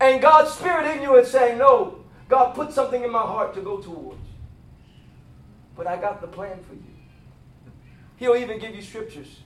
[0.00, 3.60] And God's spirit in you is saying, No, God put something in my heart to
[3.60, 4.18] go towards.
[5.76, 6.82] But I got the plan for you.
[8.16, 9.40] He'll even give you scriptures.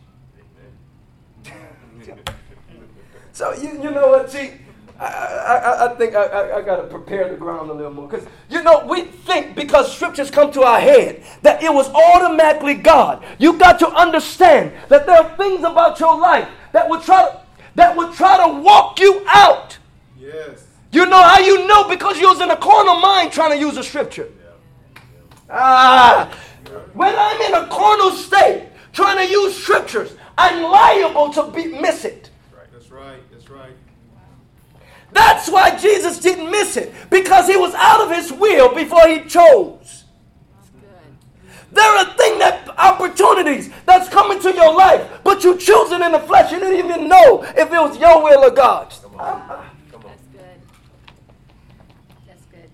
[3.32, 4.30] so, you, you know what?
[4.30, 4.52] See,
[5.00, 8.06] I, I, I think I, I, I got to prepare the ground a little more.
[8.06, 12.74] Because, you know, we think because scriptures come to our head that it was automatically
[12.74, 13.24] God.
[13.38, 17.40] You got to understand that there are things about your life that would try to,
[17.76, 19.78] that would try to walk you out.
[20.18, 20.66] Yes.
[20.92, 21.88] You know how you know?
[21.88, 24.28] Because you was in a carnal mind trying to use a scripture.
[25.48, 26.30] Ah,
[26.92, 32.04] when I'm in a carnal state trying to use scriptures, I'm liable to be, miss
[32.04, 32.30] it.
[32.72, 33.20] That's right.
[33.32, 33.70] That's right.
[33.70, 33.79] That's
[35.50, 40.04] why Jesus didn't miss it because he was out of his will before he chose.
[41.72, 46.12] There are thing that opportunities that's coming to your life, but you choose it in
[46.12, 46.50] the flesh.
[46.50, 49.00] You didn't even know if it was your will or God's.
[49.16, 50.42] Ah, That's good.
[52.26, 52.70] That's good.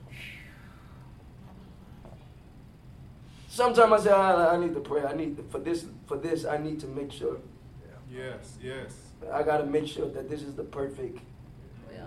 [3.49, 5.05] Sometimes I say, I, I need to pray.
[5.05, 5.85] I need for this.
[6.07, 7.37] For this, I need to make sure.
[8.11, 8.57] Yes.
[8.63, 8.95] Yes.
[9.31, 11.19] I got to make sure that this is the perfect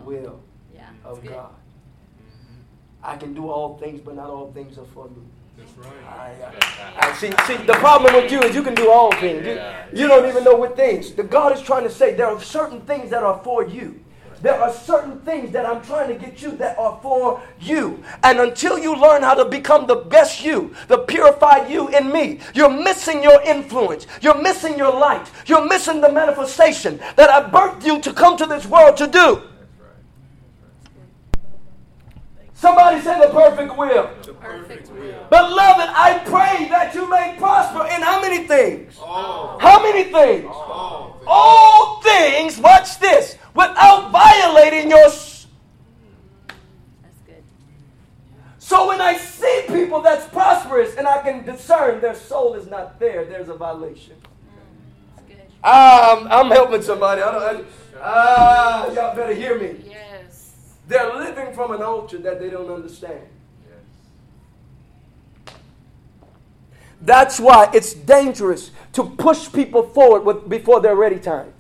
[0.06, 0.22] Will.
[0.22, 0.40] will
[0.76, 0.90] Yeah.
[1.06, 1.32] of good.
[1.32, 1.52] God.
[3.04, 5.24] I can do all things, but not all things are for me.
[5.58, 5.88] That's right.
[6.08, 6.52] I, uh,
[7.02, 9.46] I, I see, see, the problem with you is you can do all things.
[9.46, 9.60] You,
[9.94, 11.12] you don't even know what things.
[11.14, 14.00] The God is trying to say there are certain things that are for you.
[14.42, 18.02] There are certain things that I'm trying to get you that are for you.
[18.24, 22.40] And until you learn how to become the best you, the purified you in me,
[22.54, 24.08] you're missing your influence.
[24.22, 25.30] You're missing your light.
[25.46, 29.44] You're missing the manifestation that I birthed you to come to this world to do.
[32.60, 34.10] Somebody say the perfect will.
[34.22, 35.28] The perfect will.
[35.30, 38.98] Beloved, I pray that you may prosper in how many things?
[39.02, 39.58] All.
[39.62, 40.46] How many things?
[40.50, 41.14] All.
[41.14, 41.26] things.
[41.26, 45.04] All things, watch this, without violating your.
[45.08, 45.40] That's
[47.26, 47.44] good.
[48.58, 53.00] So when I see people that's prosperous and I can discern their soul is not
[53.00, 54.16] there, there's a violation.
[55.16, 55.38] That's good.
[55.64, 57.22] Um, I'm helping somebody.
[57.22, 57.64] I don't, I,
[58.02, 59.80] ah, y'all better hear me.
[59.88, 60.09] Yes.
[60.90, 63.22] They're living from an altar that they don't understand.
[67.00, 71.54] That's why it's dangerous to push people forward with, before their ready time.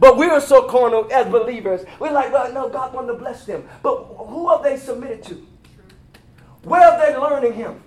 [0.00, 1.84] But we are so carnal as believers.
[2.00, 3.68] We're like, well, no, God wanted to bless them.
[3.84, 5.46] But who are they submitted to?
[6.64, 7.80] Where are they learning Him?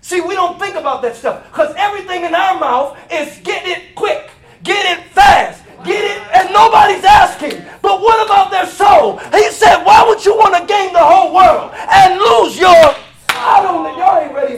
[0.00, 3.94] See, we don't think about that stuff because everything in our mouth is get it
[3.94, 4.30] quick,
[4.64, 7.62] get it fast, get it, and nobody's asking.
[7.82, 9.18] But what about their soul?
[9.32, 12.94] He said, why would you want to gain the whole world and lose your?
[13.28, 14.56] I don't know, y'all ain't ready.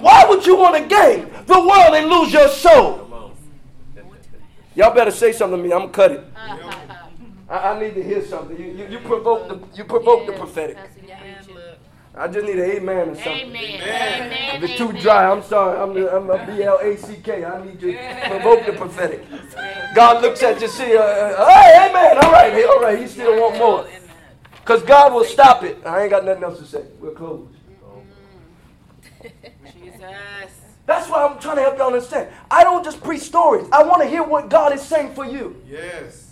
[0.00, 3.34] Why would you want to gain the world and lose your soul?
[4.74, 5.72] Y'all better say something to me.
[5.72, 6.24] I'm gonna cut it.
[7.48, 8.56] I, I need to hear something.
[8.56, 10.76] You, you, you provoke the you provoke the prophetic.
[12.18, 13.32] I just need an amen or something.
[13.32, 13.80] Amen.
[13.80, 14.62] Amen.
[14.62, 15.78] If it's too dry, I'm sorry.
[15.78, 17.44] I'm, the, I'm a B-L-A-C-K.
[17.44, 17.96] I need to
[18.28, 19.24] provoke the prophetic.
[19.94, 22.18] God looks at you, see, uh, uh, hey, amen.
[22.24, 22.98] All right, hey, all right.
[22.98, 23.88] He still want more.
[24.60, 25.78] Because God will stop it.
[25.86, 26.84] I ain't got nothing else to say.
[27.00, 27.54] We're closed.
[29.22, 30.02] Jesus.
[30.86, 32.30] That's why I'm trying to help y'all understand.
[32.50, 33.68] I don't just preach stories.
[33.70, 35.62] I want to hear what God is saying for you.
[35.68, 36.27] Yes.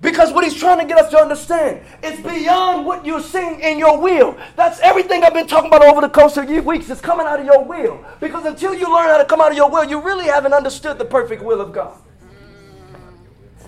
[0.00, 3.78] Because what he's trying to get us to understand is beyond what you're seeing in
[3.78, 4.36] your will.
[4.54, 6.88] That's everything I've been talking about over the course of weeks.
[6.88, 8.04] It's coming out of your will.
[8.20, 10.98] Because until you learn how to come out of your will, you really haven't understood
[10.98, 11.98] the perfect will of God.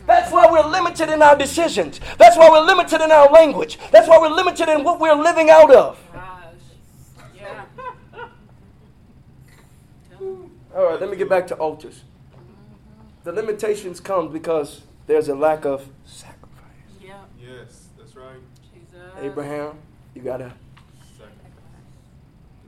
[0.06, 2.00] That's why we're limited in our decisions.
[2.18, 3.78] That's why we're limited in our language.
[3.90, 5.98] That's why we're limited in what we're living out of.
[7.36, 7.64] Yeah.
[10.76, 12.04] All right, let me get back to altars.
[13.24, 16.70] The limitations come because there's a lack of sacrifice.
[17.02, 17.24] Yeah.
[17.36, 17.88] Yes.
[17.98, 18.38] That's right.
[18.72, 19.00] Jesus.
[19.20, 19.76] Abraham,
[20.14, 20.52] you gotta.
[21.18, 21.34] Sacrifice.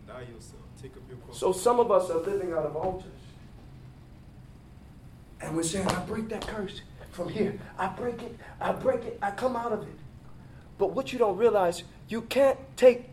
[0.05, 0.63] Deny yourself.
[0.83, 1.39] Take up your cross.
[1.39, 3.07] So some of us are living out of altars.
[5.41, 6.81] And we're saying, I break that curse
[7.13, 7.61] from here.
[7.79, 9.99] I break it, I break it, I come out of it.
[10.79, 13.09] But what you don't realize, you can't take,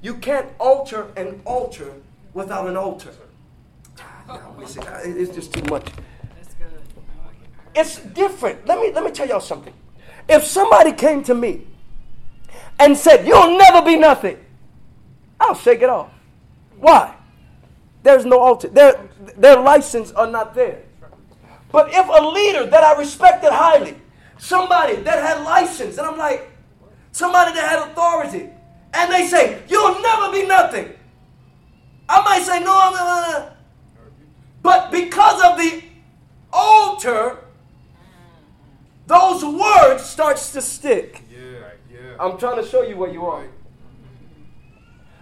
[0.00, 1.92] you can't alter an altar
[2.32, 3.12] without an altar.
[4.00, 5.86] Ah, no, listen, it's just too much.
[7.74, 8.66] It's different.
[8.66, 9.72] Let me let me tell y'all something.
[10.28, 11.66] If somebody came to me
[12.78, 14.38] and said, You'll never be nothing,
[15.40, 16.10] I'll shake it off.
[16.78, 17.14] Why?
[18.02, 18.68] There's no altar.
[18.68, 20.82] Their, their license are not there.
[21.72, 23.96] But if a leader that I respected highly,
[24.38, 26.50] somebody that had license, and I'm like,
[27.12, 28.50] somebody that had authority,
[28.92, 30.92] and they say, You'll never be nothing.
[32.08, 33.56] I might say, No, I'm not.
[34.62, 35.82] But because of the
[36.52, 37.43] altar,
[39.06, 41.22] those words starts to stick.
[41.30, 41.70] Yeah.
[41.92, 42.16] Yeah.
[42.18, 43.44] I'm trying to show you where you are.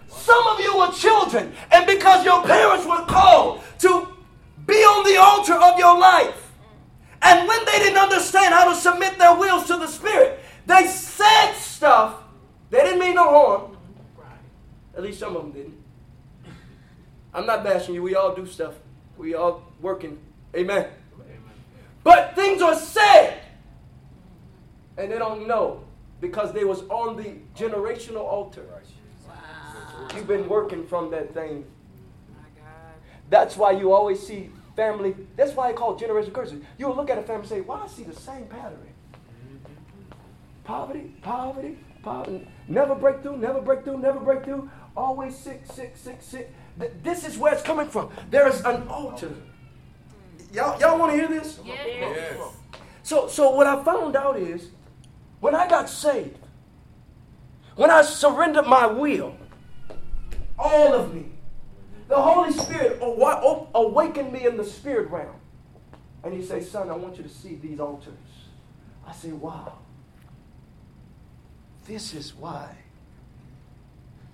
[0.07, 4.07] Some of you were children, and because your parents were called to
[4.65, 6.51] be on the altar of your life,
[7.21, 11.53] and when they didn't understand how to submit their wills to the Spirit, they said
[11.53, 12.15] stuff.
[12.69, 13.77] They didn't mean no harm.
[14.95, 15.83] At least some of them didn't.
[17.33, 18.03] I'm not bashing you.
[18.03, 18.75] We all do stuff.
[19.17, 20.19] We all working.
[20.55, 20.87] Amen.
[22.03, 23.39] But things are said,
[24.97, 25.83] and they don't know
[26.21, 28.65] because they was on the generational altar.
[29.27, 29.33] Wow.
[30.15, 31.65] You've been working from that thing.
[32.31, 32.95] My God.
[33.29, 35.15] That's why you always see family.
[35.35, 36.61] That's why I call generation curses.
[36.77, 38.79] You'll look at a family and say, "Why I see the same pattern?
[40.63, 42.47] Poverty, poverty, poverty.
[42.67, 44.69] Never break through, never break through, never break through.
[44.95, 46.53] Always sick, sick, sick, sick.
[47.03, 48.09] This is where it's coming from.
[48.29, 49.27] There is an altar.
[49.27, 50.55] Mm.
[50.55, 51.59] Y'all, y'all want to hear this?
[51.65, 52.37] Yes.
[53.01, 54.69] So, so what I found out is,
[55.43, 56.37] when I got saved,
[57.75, 59.35] when I surrendered my will,
[60.57, 61.25] all of me,
[62.07, 65.35] the Holy Spirit awakened me in the spirit realm.
[66.23, 68.13] And he said, son, I want you to see these altars.
[69.05, 69.79] I say, wow.
[71.85, 72.77] This is why.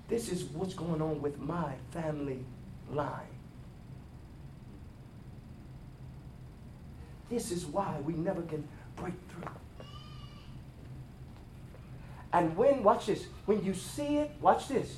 [0.10, 2.46] This is what's going on with my family
[2.92, 3.34] line.
[7.32, 9.52] This is why we never can break through.
[12.32, 14.98] And when, watch this, when you see it, watch this,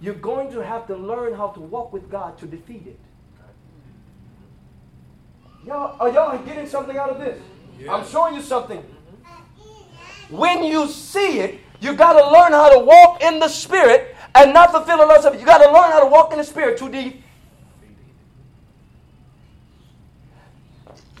[0.00, 2.98] you're going to have to learn how to walk with God to defeat it.
[5.66, 7.38] Y'all, are y'all getting something out of this?
[7.78, 7.94] Yeah.
[7.94, 8.82] I'm showing you something.
[10.30, 14.54] When you see it, you got to learn how to walk in the Spirit and
[14.54, 15.40] not fulfill the lust of it.
[15.40, 17.22] You got to learn how to walk in the Spirit to defeat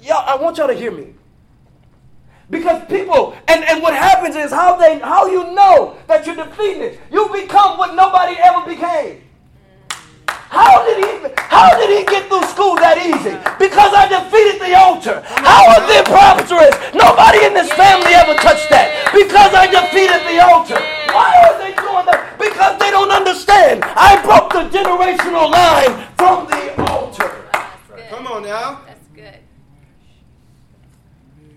[0.02, 1.14] Y'all, I want y'all to hear me.
[2.50, 6.82] Because people, and, and what happens is how they how you know that you're defeating
[6.82, 7.00] it.
[7.10, 9.22] You become what nobody ever became.
[10.26, 13.38] How did he how did he get through school that easy?
[13.54, 15.22] Because I defeated the altar.
[15.46, 16.74] How are they prosperous?
[16.90, 18.90] Nobody in this family ever touched that.
[19.14, 20.82] Because I defeated the altar.
[21.14, 22.34] Why are they doing that?
[22.34, 23.86] Because they don't understand.
[23.94, 27.46] I broke the generational line from the altar.
[28.10, 28.89] Come on now.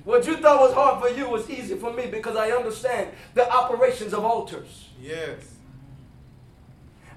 [0.06, 0.26] That's good.
[0.26, 3.50] What you thought was hard for you was easy for me because I understand the
[3.52, 4.90] operations of altars.
[5.02, 5.40] Yes.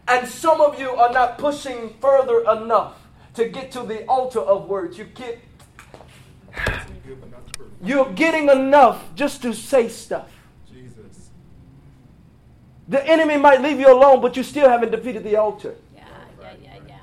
[0.08, 2.94] And some of you are not pushing further enough
[3.34, 4.96] to get to the altar of words.
[4.98, 5.40] You get
[7.04, 7.74] Good, but not perfect.
[7.82, 10.30] you're getting enough just to say stuff.
[10.72, 11.30] Jesus.
[12.88, 15.74] The enemy might leave you alone, but you still haven't defeated the altar.
[15.94, 16.04] Yeah,
[16.40, 16.98] yeah, yeah, yeah.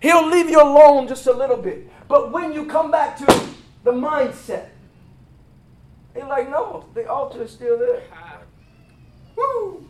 [0.00, 1.90] He'll leave you alone just a little bit.
[2.08, 3.26] But when you come back to
[3.84, 4.68] the mindset,
[6.16, 8.02] he's like, no, the altar is still there.
[9.36, 9.86] Woo!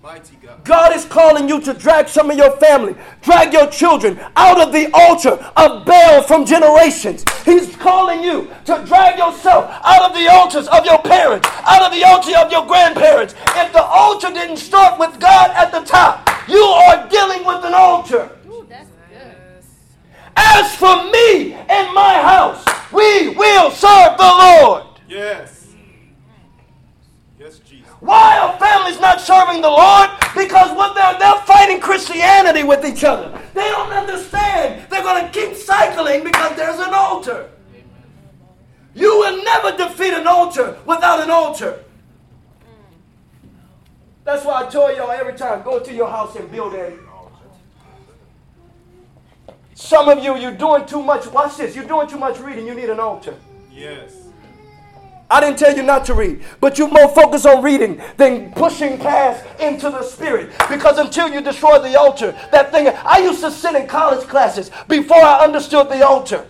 [0.00, 0.64] Mighty God.
[0.64, 4.72] God is calling you to drag some of your family, drag your children out of
[4.72, 7.24] the altar of Baal from generations.
[7.44, 11.92] He's calling you to drag yourself out of the altars of your parents, out of
[11.92, 13.34] the altar of your grandparents.
[13.48, 17.74] If the altar didn't start with God at the top, you are dealing with an
[17.74, 18.37] altar.
[20.38, 20.64] Ooh, that's good.
[20.64, 24.84] As for me and my house, we will serve the Lord.
[25.08, 25.66] Yes.
[27.38, 27.88] Yes, Jesus.
[28.00, 30.10] Why are families not serving the Lord?
[30.36, 33.30] Because what they're, they're fighting Christianity with each other.
[33.54, 34.90] They don't understand.
[34.90, 37.50] They're going to keep cycling because there's an altar.
[38.94, 41.84] You will never defeat an altar without an altar.
[44.24, 46.98] That's why I tell y'all every time go to your house and build an
[49.78, 51.28] Some of you, you're doing too much.
[51.28, 51.76] Watch this.
[51.76, 52.66] You're doing too much reading.
[52.66, 53.36] You need an altar.
[53.70, 54.12] Yes.
[55.30, 58.98] I didn't tell you not to read, but you're more focus on reading than pushing
[58.98, 60.50] past into the spirit.
[60.68, 64.72] Because until you destroy the altar, that thing, I used to sit in college classes
[64.88, 66.44] before I understood the altar.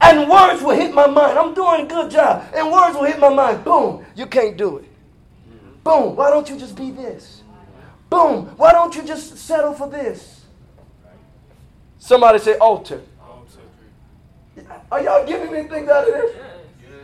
[0.00, 1.36] And words will hit my mind.
[1.36, 2.44] I'm doing a good job.
[2.54, 3.64] And words will hit my mind.
[3.64, 4.84] Boom, you can't do it.
[5.82, 7.42] Boom, why don't you just be this?
[8.08, 10.33] Boom, why don't you just settle for this?
[12.04, 13.00] Somebody say altar.
[13.18, 14.68] Altar.
[14.92, 16.32] Are y'all getting anything out of this?
[16.34, 16.98] Thank you.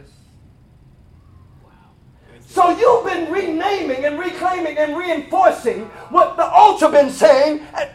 [2.46, 7.88] So you've been renaming and reclaiming and reinforcing what the altar been saying, and,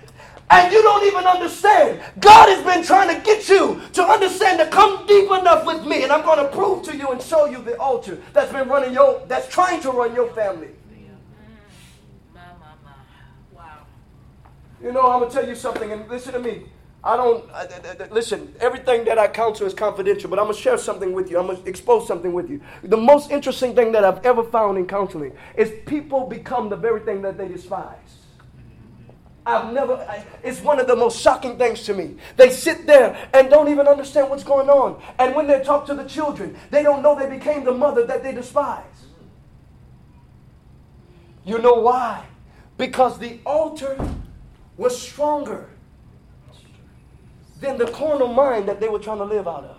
[0.49, 2.01] and you don't even understand.
[2.19, 6.01] God has been trying to get you to understand to come deep enough with me,
[6.01, 8.95] and I'm going to prove to you and show you the altar that's been running
[8.95, 10.69] your, that's trying to run your family.
[13.53, 13.85] Wow.
[14.81, 16.63] You know, I'm gonna tell you something, and listen to me.
[17.05, 18.55] I don't I, I, listen.
[18.59, 21.37] Everything that I counsel is confidential, but I'm gonna share something with you.
[21.37, 22.59] I'm gonna expose something with you.
[22.81, 27.01] The most interesting thing that I've ever found in counseling is people become the very
[27.01, 27.95] thing that they despise.
[29.45, 29.93] I've never.
[29.93, 32.17] I, it's one of the most shocking things to me.
[32.37, 35.93] They sit there and don't even understand what's going on, and when they talk to
[35.93, 38.83] the children, they don't know they became the mother that they despise.
[41.43, 42.25] You know why?
[42.77, 43.95] Because the altar
[44.75, 45.69] was stronger
[47.59, 49.77] than the carnal mind that they were trying to live out of.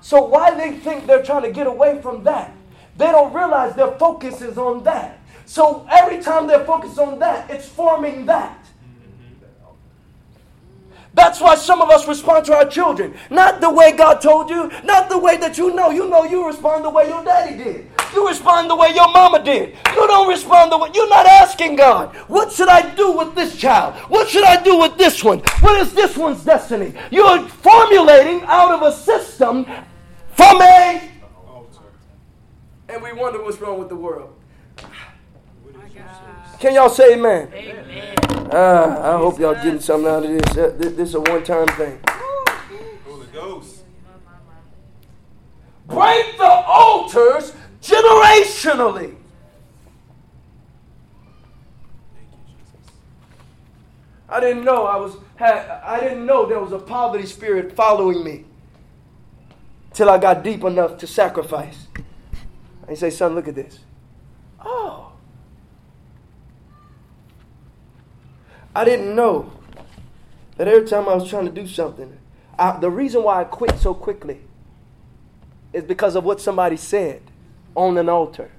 [0.00, 2.52] So why they think they're trying to get away from that?
[2.96, 5.20] They don't realize their focus is on that.
[5.46, 8.61] So every time they're focused on that, it's forming that.
[11.14, 13.14] That's why some of us respond to our children.
[13.30, 15.90] Not the way God told you, not the way that you know.
[15.90, 17.86] You know you respond the way your daddy did.
[18.14, 19.76] You respond the way your mama did.
[19.94, 23.56] You don't respond the way you're not asking God, what should I do with this
[23.56, 23.94] child?
[24.10, 25.40] What should I do with this one?
[25.60, 26.94] What is this one's destiny?
[27.10, 29.64] You're formulating out of a system
[30.32, 31.10] from a
[31.46, 31.80] Altar.
[32.88, 34.34] and we wonder what's wrong with the world.
[36.62, 36.74] What is your source?
[36.74, 37.48] Can y'all say amen?
[37.52, 38.48] amen.
[38.52, 40.56] Ah, I hope y'all getting something out of this.
[40.56, 42.00] Uh, This this is a one-time thing.
[43.06, 43.84] Holy Ghost.
[45.86, 47.52] Break the altars
[47.82, 49.16] generationally.
[52.14, 52.92] Thank you, Jesus.
[54.28, 58.24] I didn't know I was had I didn't know there was a poverty spirit following
[58.24, 58.44] me
[59.92, 61.86] till I got deep enough to sacrifice.
[62.88, 63.78] And say, son, look at this.
[64.60, 65.11] Oh.
[68.74, 69.52] I didn't know
[70.56, 72.18] that every time I was trying to do something,
[72.58, 74.40] I, the reason why I quit so quickly
[75.72, 77.22] is because of what somebody said
[77.74, 78.50] on an altar.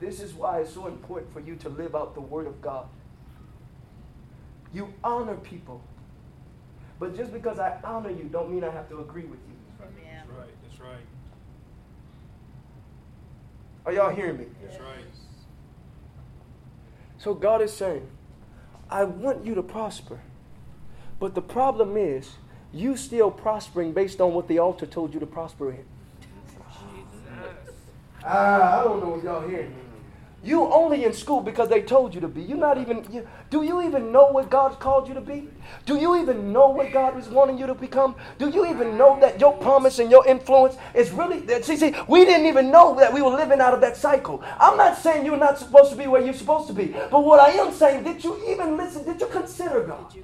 [0.00, 2.86] This is why it's so important for you to live out the Word of God.
[4.72, 5.82] You honor people.
[7.00, 9.54] But just because I honor you, don't mean I have to agree with you.
[9.80, 10.22] Yeah.
[10.26, 10.48] That's right.
[10.62, 11.17] That's right.
[13.88, 14.44] Are y'all hearing me?
[14.62, 14.98] That's right.
[17.16, 18.06] So God is saying,
[18.90, 20.20] I want you to prosper.
[21.18, 22.32] But the problem is,
[22.70, 25.86] you still prospering based on what the altar told you to prosper in.
[28.22, 29.87] Ah, I don't know if y'all hearing me.
[30.42, 32.42] You only in school because they told you to be.
[32.42, 33.04] You're not even.
[33.12, 35.48] You, do you even know what God's called you to be?
[35.84, 38.14] Do you even know what God is wanting you to become?
[38.38, 41.44] Do you even know that your promise and your influence is really?
[41.62, 44.40] See, see, we didn't even know that we were living out of that cycle.
[44.60, 47.40] I'm not saying you're not supposed to be where you're supposed to be, but what
[47.40, 49.04] I am saying, did you even listen?
[49.04, 50.14] Did you consider God?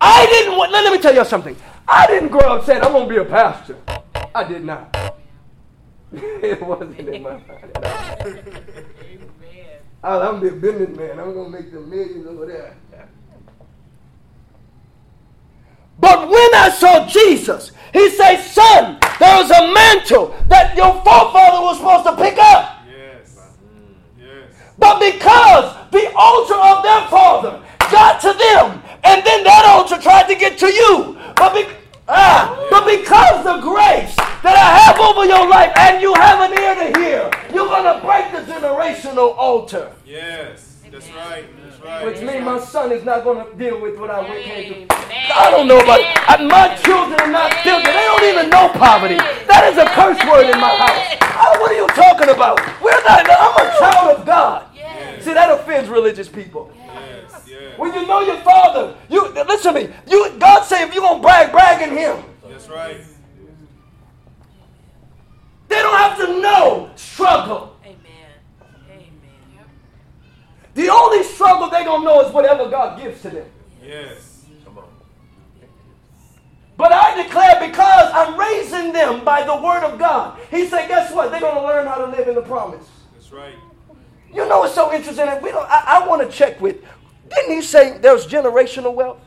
[0.00, 1.56] I didn't want, let me tell you something.
[1.88, 3.76] I didn't grow up saying, I'm going to be a pastor.
[4.34, 4.94] I did not.
[6.12, 8.62] it wasn't in my mind.
[10.04, 11.18] Oh, I'm going to be a businessman.
[11.18, 12.76] I'm going to make the millions over there.
[16.00, 21.60] But when I saw Jesus, he said, Son, there was a mantle that your forefather
[21.60, 22.84] was supposed to pick up.
[22.86, 23.36] Yes.
[24.16, 24.52] Yes.
[24.78, 30.28] But because the altar of their father got to them, and then that altar tried
[30.28, 31.66] to get to you, but be,
[32.10, 36.56] Ah, but because the grace that I have over your life and you have an
[36.56, 39.92] ear to hear, you're going to break the generational altar.
[40.06, 41.44] Yes, that's right.
[41.62, 42.06] That's right.
[42.06, 44.86] Which means my son is not going to deal with what I went through.
[44.88, 46.48] I don't know about it.
[46.48, 47.84] My children are not filthy.
[47.84, 49.20] They don't even know poverty.
[49.44, 51.20] That is a curse word in my house.
[51.20, 52.56] I, what are you talking about?
[52.80, 54.64] We're not, I'm a child of God.
[55.20, 56.72] See, that offends religious people.
[57.76, 59.94] When you know your father, you listen to me.
[60.08, 62.24] You God say if you're gonna brag, brag in him.
[62.48, 63.00] That's right.
[65.68, 67.76] They don't have to know struggle.
[67.84, 67.98] Amen.
[68.90, 69.10] Amen.
[70.74, 73.46] The only struggle they gonna know is whatever God gives to them.
[73.82, 74.46] Yes.
[74.64, 74.84] Come on.
[76.76, 80.38] But I declare because I'm raising them by the word of God.
[80.50, 81.30] He said, guess what?
[81.30, 82.86] They're gonna learn how to live in the promise.
[83.14, 83.54] That's right.
[84.32, 85.26] You know what's so interesting?
[85.42, 86.84] We don't, I, I want to check with
[87.28, 89.20] didn't he say there's generational wealth?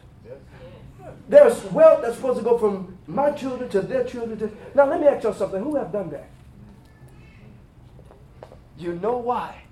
[1.27, 4.37] There's wealth that's supposed to go from my children to their children.
[4.39, 5.63] To, now, let me ask you something.
[5.63, 6.29] Who have done that?
[8.77, 9.63] You know why?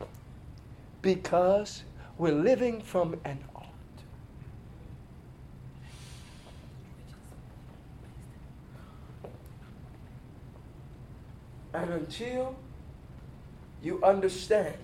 [1.02, 1.84] Because
[2.18, 3.68] we're living from an altar.
[11.74, 12.56] And until
[13.82, 14.76] you understand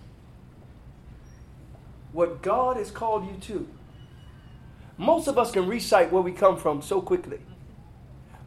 [2.15, 3.67] what God has called you to.
[4.97, 7.39] Most of us can recite where we come from so quickly,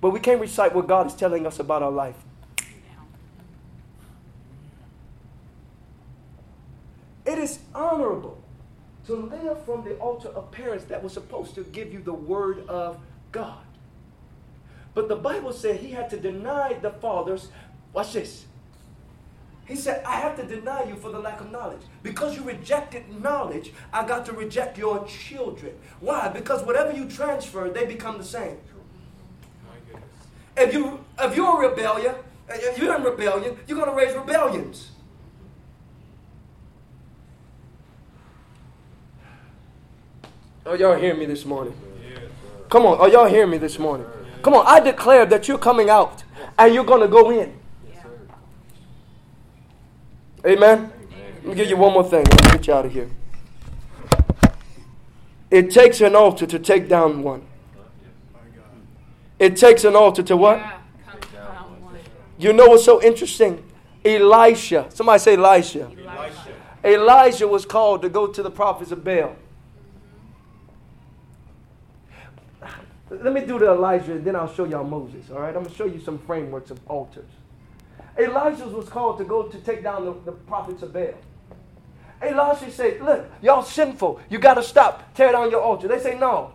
[0.00, 2.16] but we can't recite what God is telling us about our life.
[7.26, 8.42] It is honorable
[9.06, 12.66] to live from the altar of parents that was supposed to give you the word
[12.68, 12.98] of
[13.32, 13.58] God.
[14.94, 17.48] But the Bible said he had to deny the fathers.
[17.92, 18.46] Watch this.
[19.68, 21.82] He said, I have to deny you for the lack of knowledge.
[22.02, 25.74] Because you rejected knowledge, I got to reject your children.
[26.00, 26.28] Why?
[26.28, 28.56] Because whatever you transfer, they become the same.
[30.56, 32.14] If, you, if you're a rebellion,
[32.48, 34.90] if you're in rebellion, you're going to raise rebellions.
[40.64, 41.74] Are y'all hearing me this morning?
[42.70, 44.06] Come on, are y'all hearing me this morning?
[44.42, 46.24] Come on, I declare that you're coming out
[46.58, 47.58] and you're going to go in.
[50.46, 50.92] Amen?
[51.36, 52.24] Let me give you one more thing.
[52.24, 53.10] Let me get you out of here.
[55.50, 57.42] It takes an altar to take down one.
[59.38, 60.60] It takes an altar to what?
[62.38, 63.64] You know what's so interesting?
[64.04, 64.86] Elisha.
[64.90, 65.90] Somebody say Elisha.
[65.90, 66.54] Elisha.
[66.84, 69.34] Elijah was called to go to the prophets of Baal.
[73.10, 75.30] Let me do the Elijah and then I'll show y'all Moses.
[75.30, 75.48] All right?
[75.48, 77.28] I'm going to show you some frameworks of altars.
[78.18, 81.14] Elijah was called to go to take down the, the prophets of Baal.
[82.22, 84.20] Elijah said, Look, y'all sinful.
[84.28, 85.14] You got to stop.
[85.14, 85.86] Tear down your altar.
[85.86, 86.52] They say, No.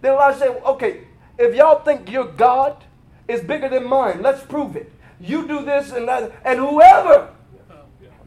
[0.00, 1.00] Then Elijah said, Okay,
[1.38, 2.84] if y'all think your God
[3.26, 4.92] is bigger than mine, let's prove it.
[5.18, 6.32] You do this and that.
[6.44, 7.34] And whoever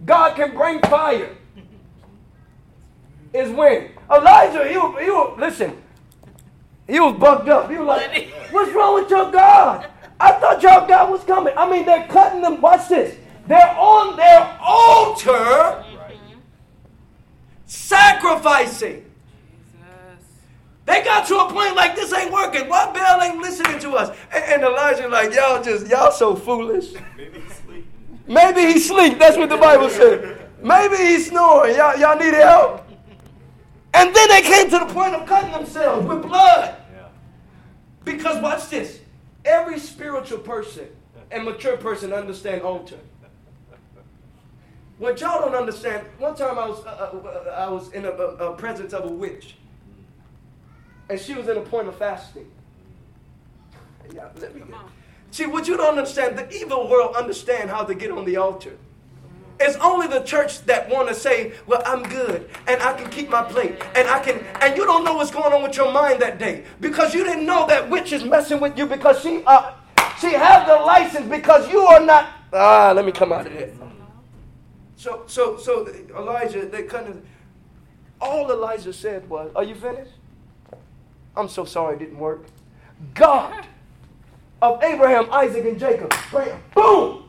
[0.06, 1.36] God can bring fire
[3.34, 3.92] is when.
[4.12, 5.82] Elijah, he was, he was, listen,
[6.88, 7.70] he was bugged up.
[7.70, 9.88] He was like, What's wrong with your God?
[10.20, 11.54] I thought y'all God was coming.
[11.56, 12.60] I mean, they're cutting them.
[12.62, 13.16] Watch this.
[13.48, 15.84] They're on their altar
[17.66, 19.06] sacrificing.
[20.86, 22.68] They got to a point like this ain't working.
[22.68, 24.10] Why Baal ain't listening to us?
[24.34, 26.94] And, and Elijah like, y'all just, y'all so foolish.
[27.16, 27.86] Maybe he's sleep.
[28.28, 29.20] Maybe he's sleep.
[29.20, 30.50] That's what the Bible said.
[30.64, 31.76] Maybe he's snoring.
[31.76, 32.88] Y'all, y'all need help.
[33.94, 36.76] And then they came to the point of cutting themselves with blood.
[38.04, 39.00] Because watch this.
[39.50, 40.88] Every spiritual person
[41.32, 43.00] and mature person understand altar.
[45.00, 48.56] What y'all don't understand, one time I was, uh, uh, I was in a, a,
[48.56, 49.56] presence of a witch.
[51.10, 52.52] And she was in a point of fasting.
[54.14, 54.78] Yeah, let me get.
[55.32, 58.78] See, what you don't understand, the evil world understand how to get on the altar.
[59.60, 63.30] It's only the church that want to say, "Well, I'm good, and I can keep
[63.30, 66.22] my plate, and I can," and you don't know what's going on with your mind
[66.22, 69.72] that day because you didn't know that witch is messing with you because she, uh,
[70.20, 72.28] she has the license because you are not.
[72.54, 73.72] Ah, let me come out of there.
[74.96, 75.88] So, so, so
[76.18, 77.22] Elijah, they kind of,
[78.20, 80.12] all Elijah said was, "Are you finished?"
[81.36, 82.46] I'm so sorry it didn't work.
[83.14, 83.66] God
[84.62, 86.14] of Abraham, Isaac, and Jacob.
[86.76, 87.29] Boom!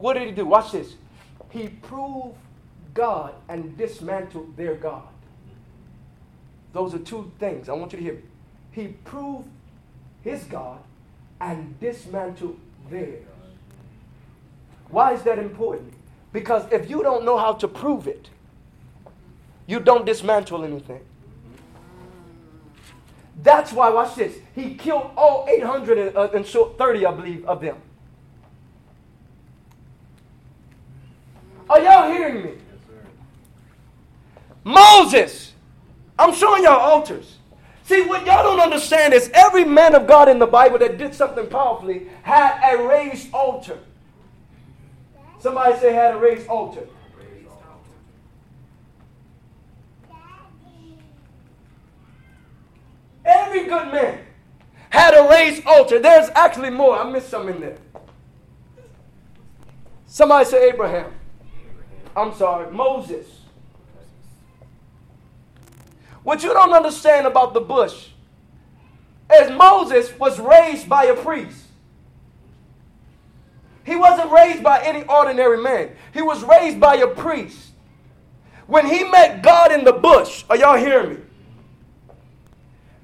[0.00, 0.46] What did he do?
[0.46, 0.94] Watch this.
[1.50, 2.36] He proved
[2.94, 5.06] God and dismantled their God.
[6.72, 7.68] Those are two things.
[7.68, 8.22] I want you to hear me.
[8.72, 9.46] He proved
[10.22, 10.78] his God
[11.40, 12.58] and dismantled
[12.90, 13.26] theirs.
[14.88, 15.92] Why is that important?
[16.32, 18.30] Because if you don't know how to prove it,
[19.66, 21.00] you don't dismantle anything.
[23.42, 24.36] That's why, watch this.
[24.54, 27.76] He killed all 830, uh, I believe, of them.
[31.70, 32.50] Are y'all hearing me?
[34.64, 35.52] Moses.
[36.18, 37.38] I'm showing y'all altars.
[37.84, 41.14] See, what y'all don't understand is every man of God in the Bible that did
[41.14, 43.78] something powerfully had a raised altar.
[45.38, 46.86] Somebody say had a raised altar.
[53.24, 54.18] Every good man
[54.90, 56.00] had a raised altar.
[56.00, 56.98] There's actually more.
[56.98, 57.78] I missed some in there.
[60.06, 61.12] Somebody say Abraham.
[62.16, 63.26] I'm sorry, Moses.
[66.22, 68.08] What you don't understand about the bush
[69.32, 71.66] is Moses was raised by a priest.
[73.84, 75.90] He wasn't raised by any ordinary man.
[76.12, 77.70] He was raised by a priest.
[78.66, 81.20] When he met God in the bush, are y'all hearing me?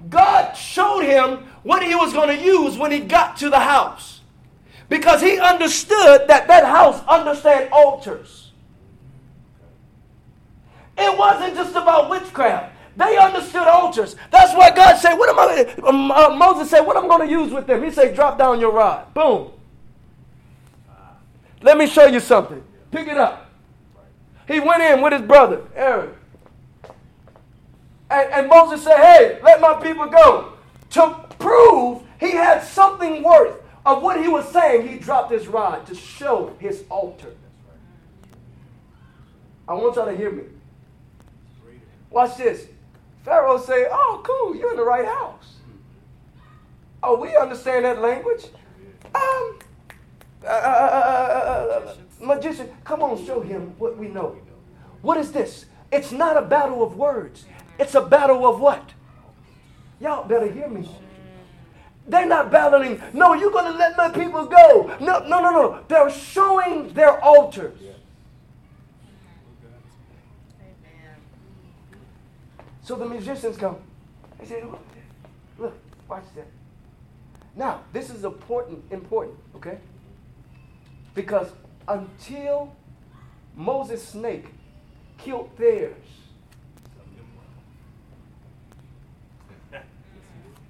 [0.09, 4.21] God showed him what he was going to use when he got to the house.
[4.89, 8.46] Because he understood that that house understand altars.
[10.99, 12.75] It wasn't just about witchcraft.
[12.97, 14.17] They understood altars.
[14.31, 17.29] That's why God said, "What am I?" Um, uh, Moses said, "What am I going
[17.29, 19.53] to use with them?" He said, "Drop down your rod." Boom.
[21.63, 22.63] Let me show you something.
[22.91, 23.51] Pick it up.
[24.47, 26.15] He went in with his brother Aaron.
[28.11, 30.53] And, and Moses said, Hey, let my people go.
[30.91, 35.87] To prove he had something worth of what he was saying, he dropped his rod
[35.87, 37.35] to show his altar.
[39.69, 40.45] I want y'all to hear me.
[42.11, 42.67] Watch this.
[43.25, 45.57] Pharaoh say, "Oh, cool, you're in the right house."
[47.03, 48.47] Oh, we understand that language.
[49.15, 49.59] Um,
[50.45, 54.37] uh, uh, uh, magician, come on, show him what we know.
[55.03, 55.67] What is this?
[55.93, 57.45] It's not a battle of words.
[57.79, 58.93] It's a battle of what?
[60.01, 60.89] Y'all better hear me.
[62.09, 64.97] They're not battling, no, you're going to let my people go.
[65.01, 65.81] No, no, no, no.
[65.89, 67.79] They're showing their altars.
[72.87, 73.78] So the musicians come.
[74.39, 74.80] They say, look,
[75.59, 75.76] look,
[76.09, 76.47] watch that.
[77.57, 79.78] Now, this is important, important, okay?
[81.12, 81.49] Because
[81.89, 82.72] until
[83.57, 84.45] Moses' snake
[85.18, 85.97] killed theirs,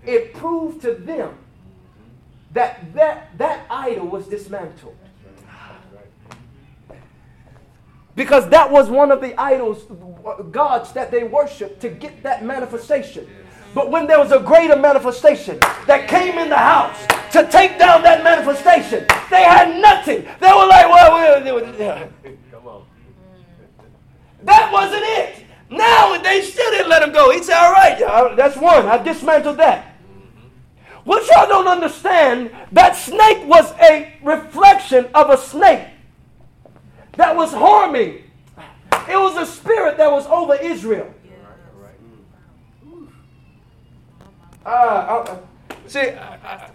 [0.07, 1.37] it proved to them
[2.55, 4.97] that that, that idol was dismantled.
[8.17, 9.85] Because that was one of the idols,
[10.51, 13.29] gods that they worshiped to get that manifestation.
[13.75, 16.99] But when there was a greater manifestation that came in the house
[17.33, 20.27] to take down that manifestation, they had nothing.
[20.41, 22.11] They were like, well,
[22.51, 22.85] come on.
[24.45, 25.45] That wasn't it.
[25.69, 27.33] Now they still didn't let him go.
[27.33, 28.87] He said, all right, that's one.
[28.87, 29.97] I dismantled that.
[31.05, 35.87] What y'all don't understand, that snake was a reflection of a snake
[37.17, 38.23] that was harming.
[39.09, 41.13] It was a spirit that was over Israel.
[44.65, 45.39] Uh,
[45.71, 46.71] I, see, I,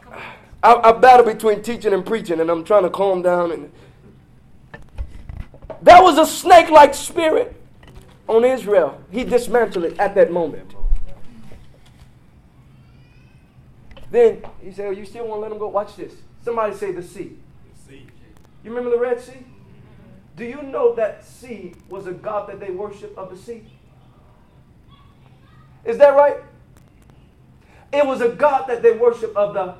[0.63, 3.51] I, I, battle between teaching and preaching, and I'm trying to calm down.
[3.51, 3.71] And
[5.81, 7.53] that was a snake-like spirit
[8.29, 9.01] on Israel.
[9.11, 10.73] He dismantled it at that moment.
[14.09, 15.67] Then he said, oh, You still want to let him go?
[15.67, 16.13] Watch this.
[16.43, 17.37] Somebody say the sea.
[17.73, 18.07] The sea.
[18.63, 19.45] You remember the Red Sea?
[20.41, 23.61] Do you know that sea was a god that they worship of the sea?
[25.85, 26.37] Is that right?
[27.93, 29.75] It was a god that they worship of the